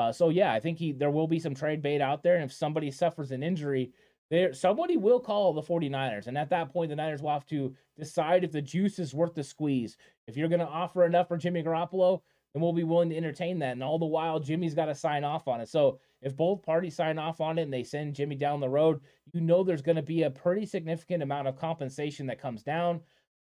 [0.00, 2.44] Uh, so yeah, I think he there will be some trade bait out there, and
[2.44, 3.92] if somebody suffers an injury,
[4.30, 6.26] there somebody will call the 49ers.
[6.26, 9.34] And at that point, the Niners will have to decide if the juice is worth
[9.34, 9.96] the squeeze.
[10.26, 12.22] If you're going to offer enough for Jimmy Garoppolo,
[12.52, 13.72] then we'll be willing to entertain that.
[13.72, 15.68] And all the while, Jimmy's got to sign off on it.
[15.68, 19.00] So if both parties sign off on it and they send Jimmy down the road,
[19.32, 23.00] you know there's going to be a pretty significant amount of compensation that comes down.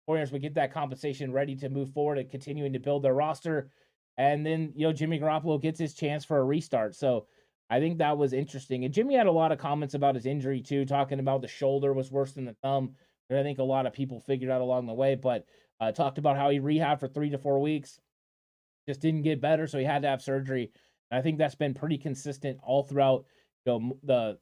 [0.10, 3.70] 49ers would get that compensation ready to move forward and continuing to build their roster.
[4.20, 6.93] And then, you know, Jimmy Garoppolo gets his chance for a restart.
[6.93, 7.26] So
[7.70, 8.84] I think that was interesting.
[8.84, 11.93] And Jimmy had a lot of comments about his injury too, talking about the shoulder
[11.93, 12.95] was worse than the thumb.
[13.30, 15.45] And I think a lot of people figured out along the way, but
[15.80, 18.01] uh, talked about how he rehabbed for three to four weeks,
[18.88, 20.72] just didn't get better, so he had to have surgery.
[21.09, 23.26] And I think that's been pretty consistent all throughout
[23.65, 24.38] you know, the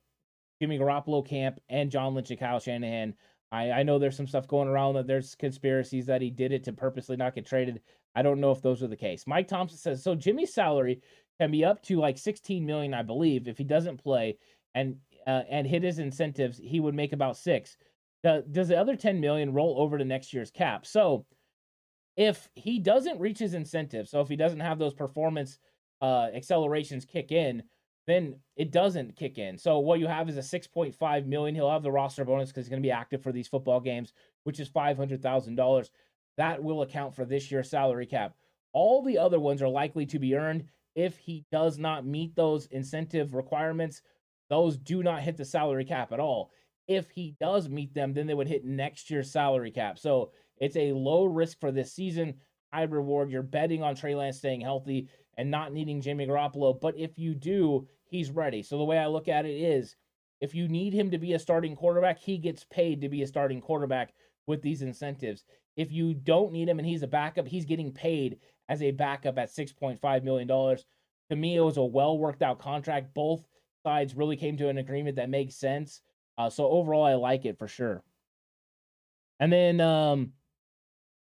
[0.60, 3.14] Jimmy Garoppolo camp and John Lynch and Kyle Shanahan.
[3.52, 6.64] I, I know there's some stuff going around that there's conspiracies that he did it
[6.64, 7.82] to purposely not get traded.
[8.18, 9.28] I don't know if those are the case.
[9.28, 10.16] Mike Thompson says so.
[10.16, 11.02] Jimmy's salary
[11.40, 14.40] can be up to like 16 million, I believe, if he doesn't play
[14.74, 14.96] and
[15.28, 17.78] uh, and hit his incentives, he would make about six.
[18.24, 20.86] Does the other 10 million roll over to next year's cap?
[20.88, 21.28] So
[22.16, 25.60] if he doesn't reach his incentives, so if he doesn't have those performance
[26.02, 27.62] uh, accelerations kick in,
[28.08, 29.58] then it doesn't kick in.
[29.58, 31.54] So what you have is a 6.5 million.
[31.54, 34.14] He'll have the roster bonus because he's going to be active for these football games,
[34.44, 35.90] which is $500,000.
[36.38, 38.36] That will account for this year's salary cap.
[38.74, 40.66] All the other ones are likely to be earned
[40.98, 44.02] if he does not meet those incentive requirements,
[44.50, 46.50] those do not hit the salary cap at all.
[46.88, 50.00] If he does meet them, then they would hit next year's salary cap.
[50.00, 52.34] So it's a low risk for this season,
[52.74, 53.30] high reward.
[53.30, 55.08] You're betting on Trey Lance staying healthy
[55.38, 56.82] and not needing Jimmy Garoppolo.
[56.82, 58.64] But if you do, he's ready.
[58.64, 59.96] So the way I look at it is
[60.42, 63.28] if you need him to be a starting quarterback, he gets paid to be a
[63.28, 64.16] starting quarterback
[64.48, 65.44] with these incentives.
[65.76, 68.40] If you don't need him and he's a backup, he's getting paid
[68.70, 70.48] as a backup at $6.5 million.
[70.48, 73.14] To me, it was a well worked out contract.
[73.14, 73.46] Both
[73.84, 76.02] sides really came to an agreement that makes sense.
[76.38, 78.04] Uh, so overall, I like it for sure.
[79.40, 80.32] And then um,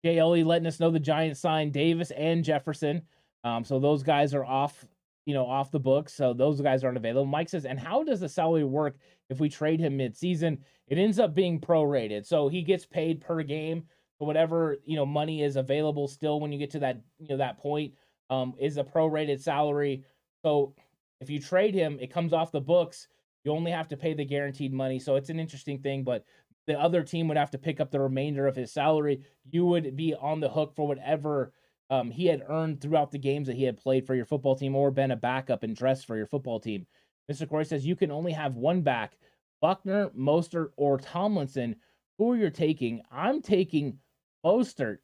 [0.04, 3.02] Jay Ellie letting us know the Giants signed Davis and Jefferson.
[3.44, 4.84] Um, so those guys are off,
[5.30, 6.12] you know, off the books.
[6.12, 7.24] So those guys aren't available.
[7.26, 8.96] Mike says, and how does the salary work
[9.28, 10.58] if we trade him mid-season?
[10.88, 13.84] It ends up being prorated, so he gets paid per game
[14.18, 17.36] So whatever you know money is available still when you get to that you know
[17.36, 17.94] that point
[18.28, 20.04] um, is a prorated salary.
[20.44, 20.74] So
[21.20, 23.08] if you trade him, it comes off the books.
[23.44, 24.98] You only have to pay the guaranteed money.
[24.98, 26.24] So it's an interesting thing, but
[26.66, 29.22] the other team would have to pick up the remainder of his salary.
[29.50, 31.52] You would be on the hook for whatever
[31.90, 34.76] um, he had earned throughout the games that he had played for your football team
[34.76, 36.86] or been a backup and dressed for your football team.
[37.30, 37.48] Mr.
[37.48, 39.16] Corey says you can only have one back
[39.60, 41.76] Buckner, Mostert, or Tomlinson.
[42.16, 43.02] Who are you taking?
[43.10, 43.98] I'm taking
[44.44, 44.98] Mostert.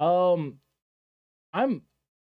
[0.00, 0.58] Um,
[1.54, 1.82] I'm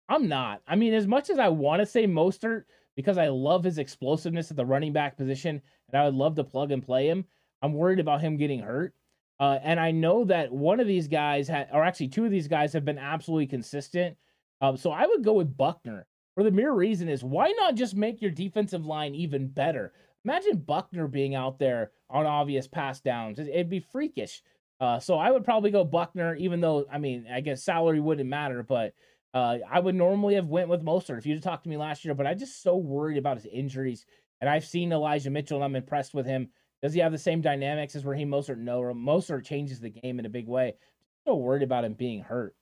[0.09, 0.61] I'm not.
[0.67, 2.63] I mean, as much as I want to say Mostert
[2.95, 6.43] because I love his explosiveness at the running back position and I would love to
[6.43, 7.25] plug and play him,
[7.61, 8.93] I'm worried about him getting hurt.
[9.41, 12.47] Uh, and I know that one of these guys, had, or actually two of these
[12.47, 14.15] guys, have been absolutely consistent.
[14.61, 17.95] Um, so I would go with Buckner for the mere reason is why not just
[17.95, 19.93] make your defensive line even better?
[20.23, 23.39] Imagine Buckner being out there on obvious pass downs.
[23.39, 24.43] It'd be freakish.
[24.79, 28.29] Uh, so I would probably go Buckner, even though I mean I guess salary wouldn't
[28.29, 28.93] matter, but
[29.33, 32.13] uh, I would normally have went with Mostert if you'd talked to me last year.
[32.13, 34.05] But I'm just so worried about his injuries,
[34.39, 36.49] and I've seen Elijah Mitchell, and I'm impressed with him.
[36.81, 38.57] Does he have the same dynamics as Raheem Mostert?
[38.57, 40.69] No, Mostert changes the game in a big way.
[40.69, 42.55] I'm so worried about him being hurt,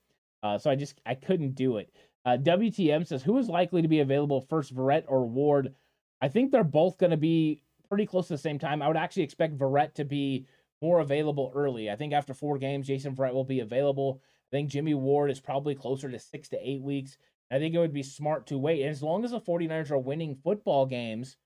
[0.43, 1.93] uh, so I just I couldn't do it.
[2.25, 5.73] Uh, WTM says who is likely to be available first, Verrett or Ward?
[6.21, 8.81] I think they're both going to be pretty close to the same time.
[8.81, 10.45] I would actually expect Verrett to be
[10.81, 11.89] more available early.
[11.89, 14.21] I think after four games, Jason Verrett will be available.
[14.51, 17.17] I think Jimmy Ward is probably closer to six to eight weeks.
[17.51, 18.81] I think it would be smart to wait.
[18.81, 21.37] And as long as the 49ers are winning football games,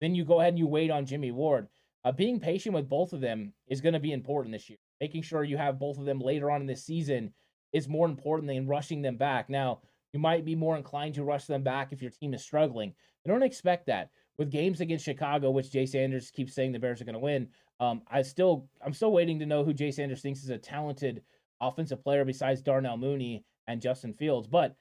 [0.00, 1.68] then you go ahead and you wait on Jimmy Ward.
[2.04, 4.78] Uh, being patient with both of them is going to be important this year.
[5.00, 7.32] Making sure you have both of them later on in this season
[7.72, 9.50] is more important than rushing them back.
[9.50, 9.80] Now,
[10.12, 12.94] you might be more inclined to rush them back if your team is struggling.
[13.24, 14.10] I don't expect that.
[14.38, 17.48] With games against Chicago, which Jay Sanders keeps saying the Bears are going to win,
[17.78, 21.22] um, I still I'm still waiting to know who Jay Sanders thinks is a talented
[21.60, 24.48] offensive player besides Darnell Mooney and Justin Fields.
[24.48, 24.76] But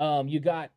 [0.00, 0.70] um, you got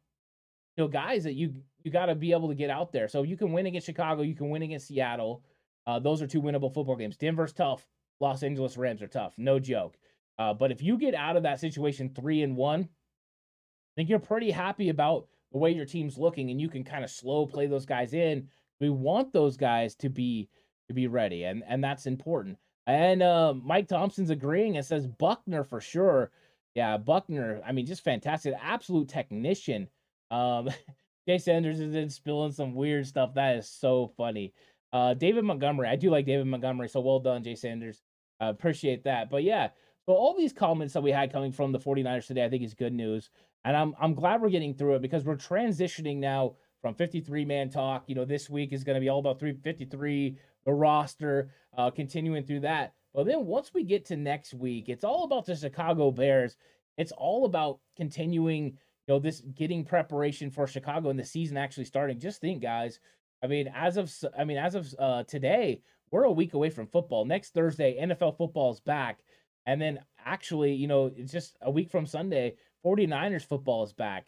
[0.78, 3.08] you know guys that you you got to be able to get out there.
[3.08, 5.44] So you can win against Chicago, you can win against Seattle.
[5.88, 7.18] Uh, those are two winnable football games.
[7.18, 7.88] Denver's tough.
[8.20, 9.34] Los Angeles Rams are tough.
[9.38, 9.98] No joke.
[10.38, 14.20] Uh, but if you get out of that situation three and one, I think you're
[14.20, 17.68] pretty happy about the way your team's looking, and you can kind of slow play
[17.68, 18.48] those guys in.
[18.80, 20.50] We want those guys to be
[20.88, 22.58] to be ready, and and that's important.
[22.88, 26.32] And uh, Mike Thompson's agreeing and says Buckner for sure.
[26.74, 27.62] Yeah, Buckner.
[27.66, 29.90] I mean, just fantastic, absolute technician.
[30.32, 30.70] Um,
[31.32, 33.34] Jay Sanders is in spilling some weird stuff.
[33.36, 34.54] That is so funny.
[34.92, 38.02] Uh, David Montgomery, I do like David Montgomery, so well done, Jay Sanders.
[38.42, 39.30] Uh, appreciate that.
[39.30, 39.70] But yeah,
[40.06, 42.74] so all these comments that we had coming from the 49ers today, I think is
[42.74, 43.30] good news.
[43.64, 47.70] And I'm I'm glad we're getting through it because we're transitioning now from 53 man
[47.70, 48.04] talk.
[48.08, 52.44] You know, this week is going to be all about 353, the roster, uh, continuing
[52.44, 52.94] through that.
[53.14, 56.58] But then once we get to next week, it's all about the Chicago Bears.
[56.98, 58.78] It's all about continuing,
[59.12, 62.20] know, this getting preparation for Chicago and the season actually starting.
[62.20, 63.00] Just think, guys.
[63.44, 65.82] I mean, as of I mean, as of uh, today,
[66.12, 67.26] we're a week away from football.
[67.26, 69.20] Next Thursday, NFL football is back.
[69.66, 72.56] And then actually, you know, it's just a week from Sunday,
[72.86, 74.26] 49ers football is back.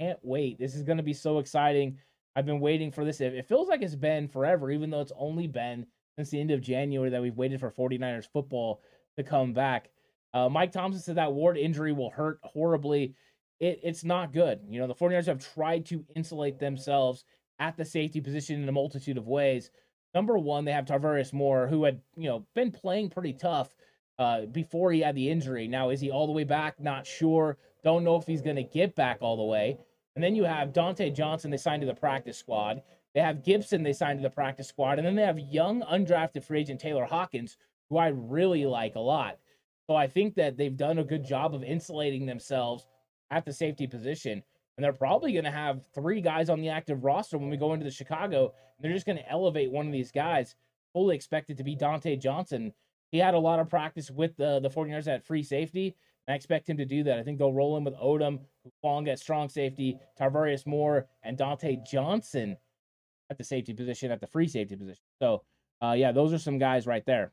[0.00, 0.58] Can't wait.
[0.58, 1.98] This is going to be so exciting.
[2.34, 3.20] I've been waiting for this.
[3.20, 6.60] It feels like it's been forever, even though it's only been since the end of
[6.60, 8.82] January that we've waited for 49ers football
[9.16, 9.90] to come back.
[10.34, 13.14] Uh, Mike Thompson said that Ward injury will hurt horribly.
[13.60, 14.60] It, it's not good.
[14.68, 17.24] You know, the 49ers have tried to insulate themselves
[17.58, 19.70] at the safety position in a multitude of ways.
[20.14, 23.74] Number one, they have Tarvarius Moore, who had, you know, been playing pretty tough
[24.18, 25.68] uh, before he had the injury.
[25.68, 26.80] Now, is he all the way back?
[26.80, 27.58] Not sure.
[27.84, 29.78] Don't know if he's going to get back all the way.
[30.14, 32.82] And then you have Dontae Johnson, they signed to the practice squad.
[33.14, 34.98] They have Gibson, they signed to the practice squad.
[34.98, 37.58] And then they have young, undrafted free agent Taylor Hawkins,
[37.90, 39.38] who I really like a lot.
[39.86, 42.86] So I think that they've done a good job of insulating themselves
[43.30, 44.42] at the safety position.
[44.76, 47.72] And they're probably going to have three guys on the active roster when we go
[47.72, 48.52] into the Chicago.
[48.80, 50.54] they're just going to elevate one of these guys.
[50.92, 52.72] Fully expected to be Dontae Johnson.
[53.10, 55.96] He had a lot of practice with the, the 49ers at free safety.
[56.28, 57.18] I expect him to do that.
[57.18, 58.40] I think they'll roll in with Odum,
[58.84, 62.56] Hufanga at strong safety, Tarvarius Moore, and Dontae Johnson
[63.30, 65.02] at the safety position, at the free safety position.
[65.20, 65.44] So,
[65.82, 67.32] uh, yeah, those are some guys right there.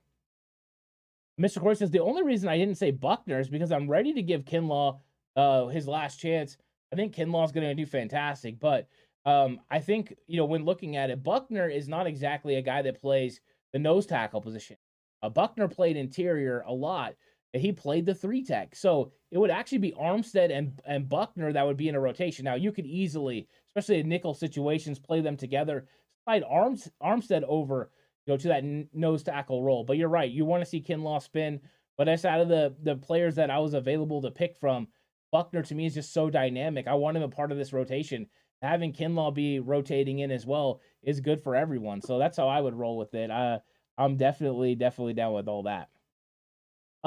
[1.41, 1.59] Mr.
[1.59, 4.45] Corey says the only reason I didn't say Buckner is because I'm ready to give
[4.45, 4.99] Kinlaw
[5.35, 6.57] uh, his last chance.
[6.91, 8.87] I think Kinlaw is going to do fantastic, but
[9.25, 12.81] um, I think you know when looking at it, Buckner is not exactly a guy
[12.81, 13.39] that plays
[13.71, 14.77] the nose tackle position.
[15.21, 17.15] Uh, Buckner played interior a lot,
[17.53, 18.75] he played the three tech.
[18.75, 22.45] So it would actually be Armstead and, and Buckner that would be in a rotation.
[22.45, 25.85] Now you could easily, especially in nickel situations, play them together.
[26.23, 27.91] Slide Arms Armstead over,
[28.25, 29.83] you know, to that n- nose tackle role.
[29.83, 31.59] But you're right, you want to see Kinlaw spin.
[31.97, 34.87] But that's out of the the players that I was available to pick from,
[35.33, 36.87] Buckner to me is just so dynamic.
[36.87, 38.27] I want him a part of this rotation.
[38.61, 42.01] Having Kinlaw be rotating in as well is good for everyone.
[42.01, 43.29] So that's how I would roll with it.
[43.31, 43.59] Uh,
[43.97, 45.89] I'm definitely definitely down with all that.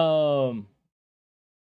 [0.03, 0.67] Um,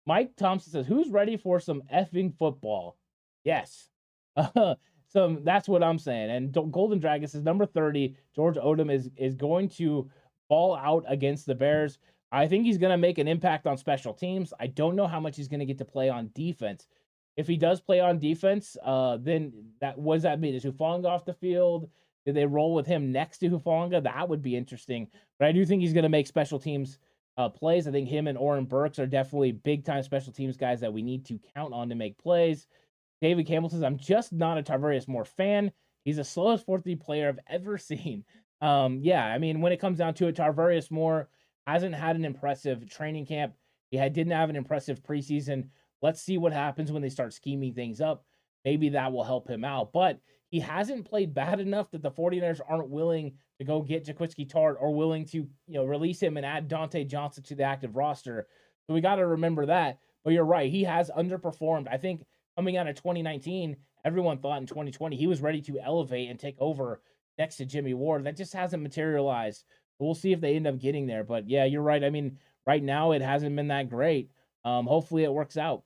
[0.06, 2.96] Mike Thompson says, "Who's ready for some effing football?"
[3.42, 3.88] Yes.
[5.11, 6.30] So that's what I'm saying.
[6.30, 10.08] And Golden Dragon says number 30, George Odum is is going to
[10.48, 11.98] ball out against the Bears.
[12.32, 14.52] I think he's going to make an impact on special teams.
[14.60, 16.86] I don't know how much he's going to get to play on defense.
[17.36, 20.54] If he does play on defense, uh, then that what does that mean?
[20.54, 21.88] Is Hufanga off the field?
[22.24, 24.02] Did they roll with him next to Hufanga?
[24.02, 25.08] That would be interesting.
[25.38, 26.98] But I do think he's going to make special teams
[27.36, 27.88] uh, plays.
[27.88, 31.02] I think him and Oren Burks are definitely big time special teams guys that we
[31.02, 32.66] need to count on to make plays.
[33.22, 35.72] David Campbell says, I'm just not a Tarvarius Moore fan.
[36.04, 38.24] He's the slowest 4 3 player I've ever seen.
[38.60, 41.28] Um, yeah, I mean, when it comes down to it, Tarvarius Moore
[41.66, 43.54] hasn't had an impressive training camp.
[43.90, 45.68] He had, didn't have an impressive preseason.
[46.02, 48.24] Let's see what happens when they start scheming things up.
[48.64, 49.92] Maybe that will help him out.
[49.92, 54.48] But he hasn't played bad enough that the 49ers aren't willing to go get Jaquiski
[54.48, 57.96] Tartt or willing to, you know, release him and add Dontae Johnson to the active
[57.96, 58.48] roster.
[58.86, 59.98] So we got to remember that.
[60.24, 61.86] But you're right, he has underperformed.
[61.90, 62.24] I think
[62.56, 66.56] coming out of 2019, everyone thought in 2020 he was ready to elevate and take
[66.58, 67.00] over
[67.38, 68.24] next to Jimmy Ward.
[68.24, 69.64] That just hasn't materialized.
[70.01, 71.24] We'll see if they end up getting there.
[71.24, 72.03] But yeah, you're right.
[72.03, 74.30] I mean, right now it hasn't been that great.
[74.64, 75.84] Um, hopefully it works out.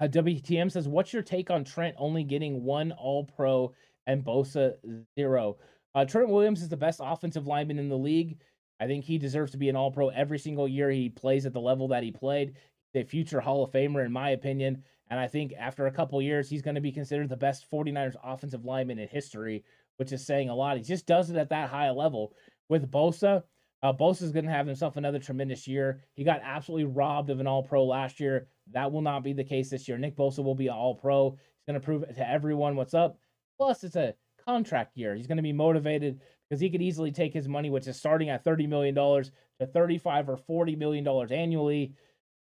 [0.00, 3.72] Uh, WTM says, "What's your take on Trent only getting one All Pro
[4.06, 4.74] and Bosa
[5.18, 5.56] zero?
[5.94, 8.38] Uh, Trent Williams is the best offensive lineman in the league.
[8.78, 11.52] I think he deserves to be an All Pro every single year he plays at
[11.52, 12.56] the level that he played.
[12.94, 14.82] A future Hall of Famer, in my opinion.
[15.10, 18.16] And I think after a couple years, he's going to be considered the best 49ers
[18.24, 19.64] offensive lineman in history,
[19.98, 20.76] which is saying a lot.
[20.76, 22.32] He just does it at that high a level.
[22.68, 23.42] With Bosa,
[23.82, 26.02] uh, Bosa is going to have himself another tremendous year.
[26.14, 28.48] He got absolutely robbed of an All Pro last year.
[28.72, 29.98] That will not be the case this year.
[29.98, 31.30] Nick Bosa will be an All Pro.
[31.30, 33.18] He's going to prove to everyone what's up.
[33.58, 34.14] Plus, it's a
[34.46, 35.14] contract year.
[35.14, 38.30] He's going to be motivated because he could easily take his money, which is starting
[38.30, 41.94] at $30 million, to 35 or $40 million annually.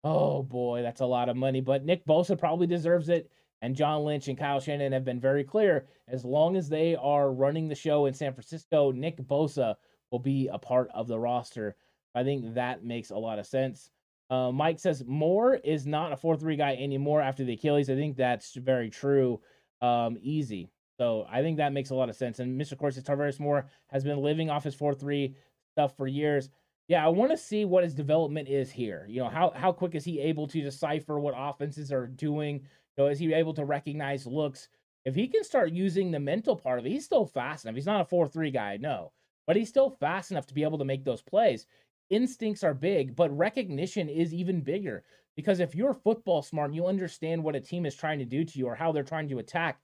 [0.02, 1.60] Oh boy, that's a lot of money.
[1.60, 3.30] But Nick Bosa probably deserves it.
[3.62, 5.86] And John Lynch and Kyle Shanahan have been very clear.
[6.06, 9.76] As long as they are running the show in San Francisco, Nick Bosa
[10.10, 11.76] will be a part of the roster.
[12.14, 13.90] I think that makes a lot of sense.
[14.30, 17.90] Uh, Mike says Moore is not a 4 3 guy anymore after the Achilles.
[17.90, 19.40] I think that's very true.
[19.82, 20.70] Um, easy.
[20.98, 22.38] So I think that makes a lot of sense.
[22.38, 22.78] And Mr.
[22.78, 25.34] Corsi Tarvarius Moore has been living off his 4 3
[25.72, 26.48] stuff for years.
[26.86, 29.06] Yeah, I want to see what his development is here.
[29.08, 32.56] You know, how how quick is he able to decipher what offenses are doing?
[32.96, 34.68] You know, is he able to recognize looks?
[35.04, 37.74] If he can start using the mental part of it, he's still fast enough.
[37.74, 39.12] He's not a 4 3 guy, no,
[39.46, 41.66] but he's still fast enough to be able to make those plays.
[42.10, 45.04] Instincts are big, but recognition is even bigger.
[45.36, 48.58] Because if you're football smart you understand what a team is trying to do to
[48.58, 49.80] you or how they're trying to attack,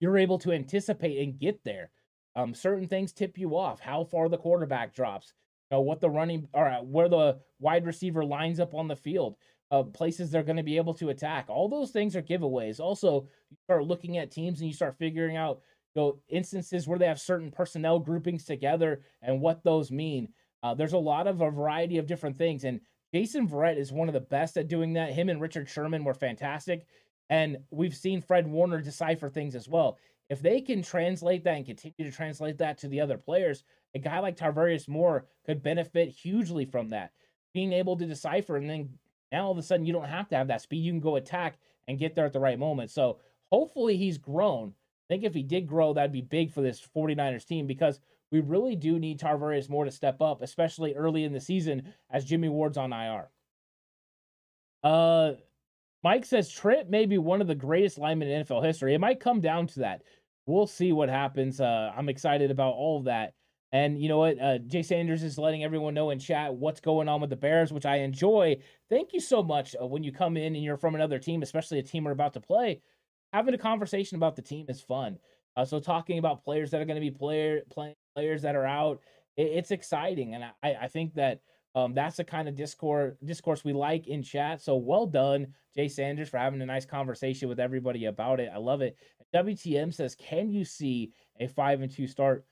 [0.00, 1.90] you're able to anticipate and get there.
[2.36, 3.80] Um, certain things tip you off.
[3.80, 5.32] How far the quarterback drops,
[5.70, 8.96] you know, what the running or uh, where the wide receiver lines up on the
[8.96, 9.36] field,
[9.70, 11.46] uh, places they're going to be able to attack.
[11.48, 12.80] All those things are giveaways.
[12.80, 15.60] Also, you start looking at teams and you start figuring out
[16.02, 20.28] know, instances where they have certain personnel groupings together and what those mean.
[20.62, 22.80] Uh, there's a lot of a variety of different things, and
[23.14, 25.12] Jason Verrett is one of the best at doing that.
[25.12, 26.86] Him and Richard Sherman were fantastic.
[27.30, 29.98] And we've seen Fred Warner decipher things as well.
[30.30, 33.62] If they can translate that and continue to translate that to the other players,
[33.94, 37.12] a guy like Tarvarius Moore could benefit hugely from that.
[37.52, 38.98] Being able to decipher, and then
[39.30, 40.84] now all of a sudden you don't have to have that speed.
[40.84, 42.90] You can go attack and get there at the right moment.
[42.90, 43.20] So
[43.52, 44.74] hopefully he's grown.
[45.08, 48.00] I think if he did grow, that'd be big for this 49ers team because
[48.30, 52.24] we really do need Tarvarius Moore to step up, especially early in the season as
[52.24, 53.28] Jimmy Ward's on IR.
[54.82, 55.32] Uh,
[56.02, 58.94] Mike says Trent may be one of the greatest linemen in NFL history.
[58.94, 60.02] It might come down to that.
[60.46, 61.60] We'll see what happens.
[61.60, 63.34] Uh, I'm excited about all of that.
[63.72, 64.40] And you know what?
[64.40, 67.72] Uh, Jay Sanders is letting everyone know in chat what's going on with the Bears,
[67.72, 68.58] which I enjoy.
[68.88, 71.78] Thank you so much uh, when you come in and you're from another team, especially
[71.78, 72.82] a team we're about to play.
[73.34, 75.18] Having a conversation about the team is fun.
[75.56, 78.64] Uh, so talking about players that are going to be player playing players that are
[78.64, 79.00] out,
[79.36, 81.40] it, it's exciting, and I, I think that
[81.74, 84.62] um, that's the kind of discourse discourse we like in chat.
[84.62, 88.52] So well done, Jay Sanders, for having a nice conversation with everybody about it.
[88.54, 88.96] I love it.
[89.34, 91.10] WTM says, "Can you see
[91.40, 92.44] a five and two start?"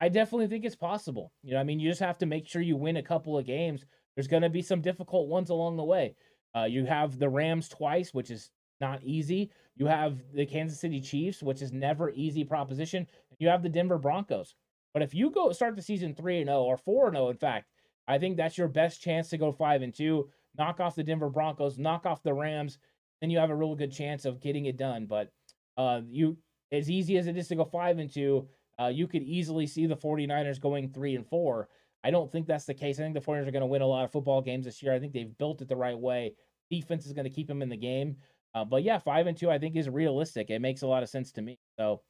[0.00, 1.32] I definitely think it's possible.
[1.42, 3.46] You know, I mean, you just have to make sure you win a couple of
[3.46, 3.84] games.
[4.14, 6.14] There's going to be some difficult ones along the way.
[6.56, 9.50] Uh, you have the Rams twice, which is not easy.
[9.76, 13.06] You have the Kansas City Chiefs, which is never easy proposition.
[13.38, 14.54] You have the Denver Broncos.
[14.92, 17.36] But if you go start the season 3 and 0 or 4 and 0 in
[17.36, 17.70] fact,
[18.08, 20.28] I think that's your best chance to go 5 and 2,
[20.58, 22.78] knock off the Denver Broncos, knock off the Rams,
[23.20, 25.06] then you have a real good chance of getting it done.
[25.06, 25.30] But
[25.76, 26.36] uh you
[26.72, 28.48] as easy as it is to go 5 and 2,
[28.80, 31.68] uh, you could easily see the 49ers going 3 and 4.
[32.02, 32.98] I don't think that's the case.
[32.98, 34.94] I think the 49ers are going to win a lot of football games this year.
[34.94, 36.34] I think they've built it the right way.
[36.70, 38.16] Defense is going to keep them in the game.
[38.54, 40.50] Uh, but yeah, 5 and 2 I think is realistic.
[40.50, 41.58] It makes a lot of sense to me.
[41.78, 42.02] So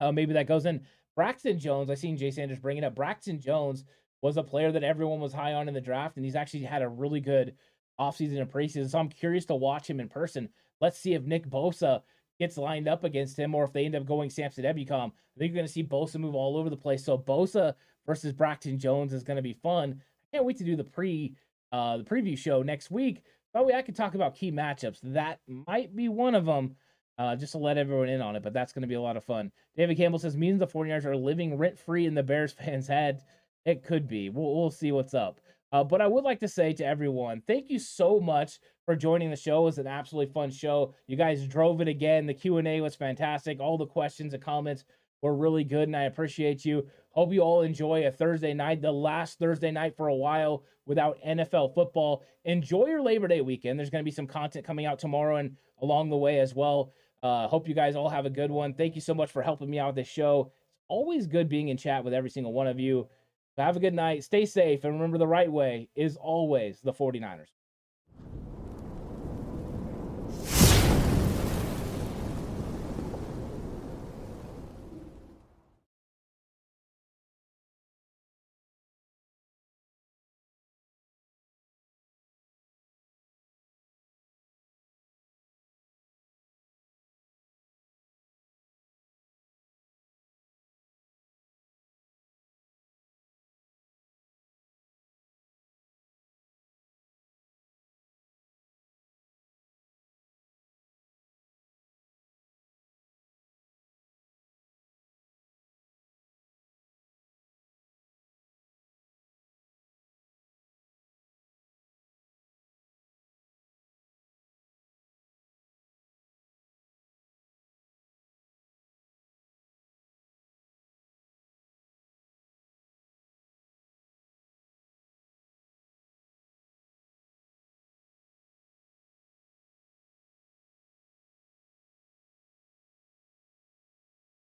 [0.00, 0.82] uh, maybe that goes in.
[1.16, 2.94] Braxton Jones, I seen Jay Sanders bringing up.
[2.94, 3.84] Braxton Jones
[4.22, 6.82] was a player that everyone was high on in the draft, and he's actually had
[6.82, 7.54] a really good
[8.00, 8.88] offseason and preseason.
[8.88, 10.48] So I'm curious to watch him in person.
[10.80, 12.02] Let's see if Nick Bosa
[12.38, 15.10] gets lined up against him or if they end up going Samson Ebukam.
[15.10, 17.04] I think you're going to see Bosa move all over the place.
[17.04, 17.74] So Bosa
[18.06, 20.00] versus Braxton Jones is going to be fun.
[20.00, 21.34] I can't wait to do the pre
[21.70, 23.22] uh the preview show next week.
[23.54, 24.98] That way I could talk about key matchups.
[25.02, 26.76] That might be one of them
[27.18, 28.42] uh, just to let everyone in on it.
[28.42, 29.50] But that's going to be a lot of fun.
[29.76, 33.22] David Campbell says, means the 49ers are living rent free in the Bears fans' head.
[33.64, 34.30] It could be.
[34.30, 35.40] We'll, we'll see what's up.
[35.70, 39.30] Uh, but I would like to say to everyone, thank you so much for joining
[39.30, 39.62] the show.
[39.62, 40.94] It was an absolutely fun show.
[41.06, 42.26] You guys drove it again.
[42.26, 43.60] The Q&A was fantastic.
[43.60, 44.84] All the questions and comments
[45.20, 46.86] were really good, and I appreciate you.
[47.18, 51.18] Hope you all enjoy a Thursday night, the last Thursday night for a while without
[51.26, 52.22] NFL football.
[52.44, 53.76] Enjoy your Labor Day weekend.
[53.76, 56.92] There's going to be some content coming out tomorrow and along the way as well.
[57.20, 58.72] Uh, hope you guys all have a good one.
[58.72, 60.52] Thank you so much for helping me out with this show.
[60.76, 63.08] It's always good being in chat with every single one of you.
[63.56, 64.22] Have a good night.
[64.22, 64.84] Stay safe.
[64.84, 67.48] And remember, the right way is always the 49ers.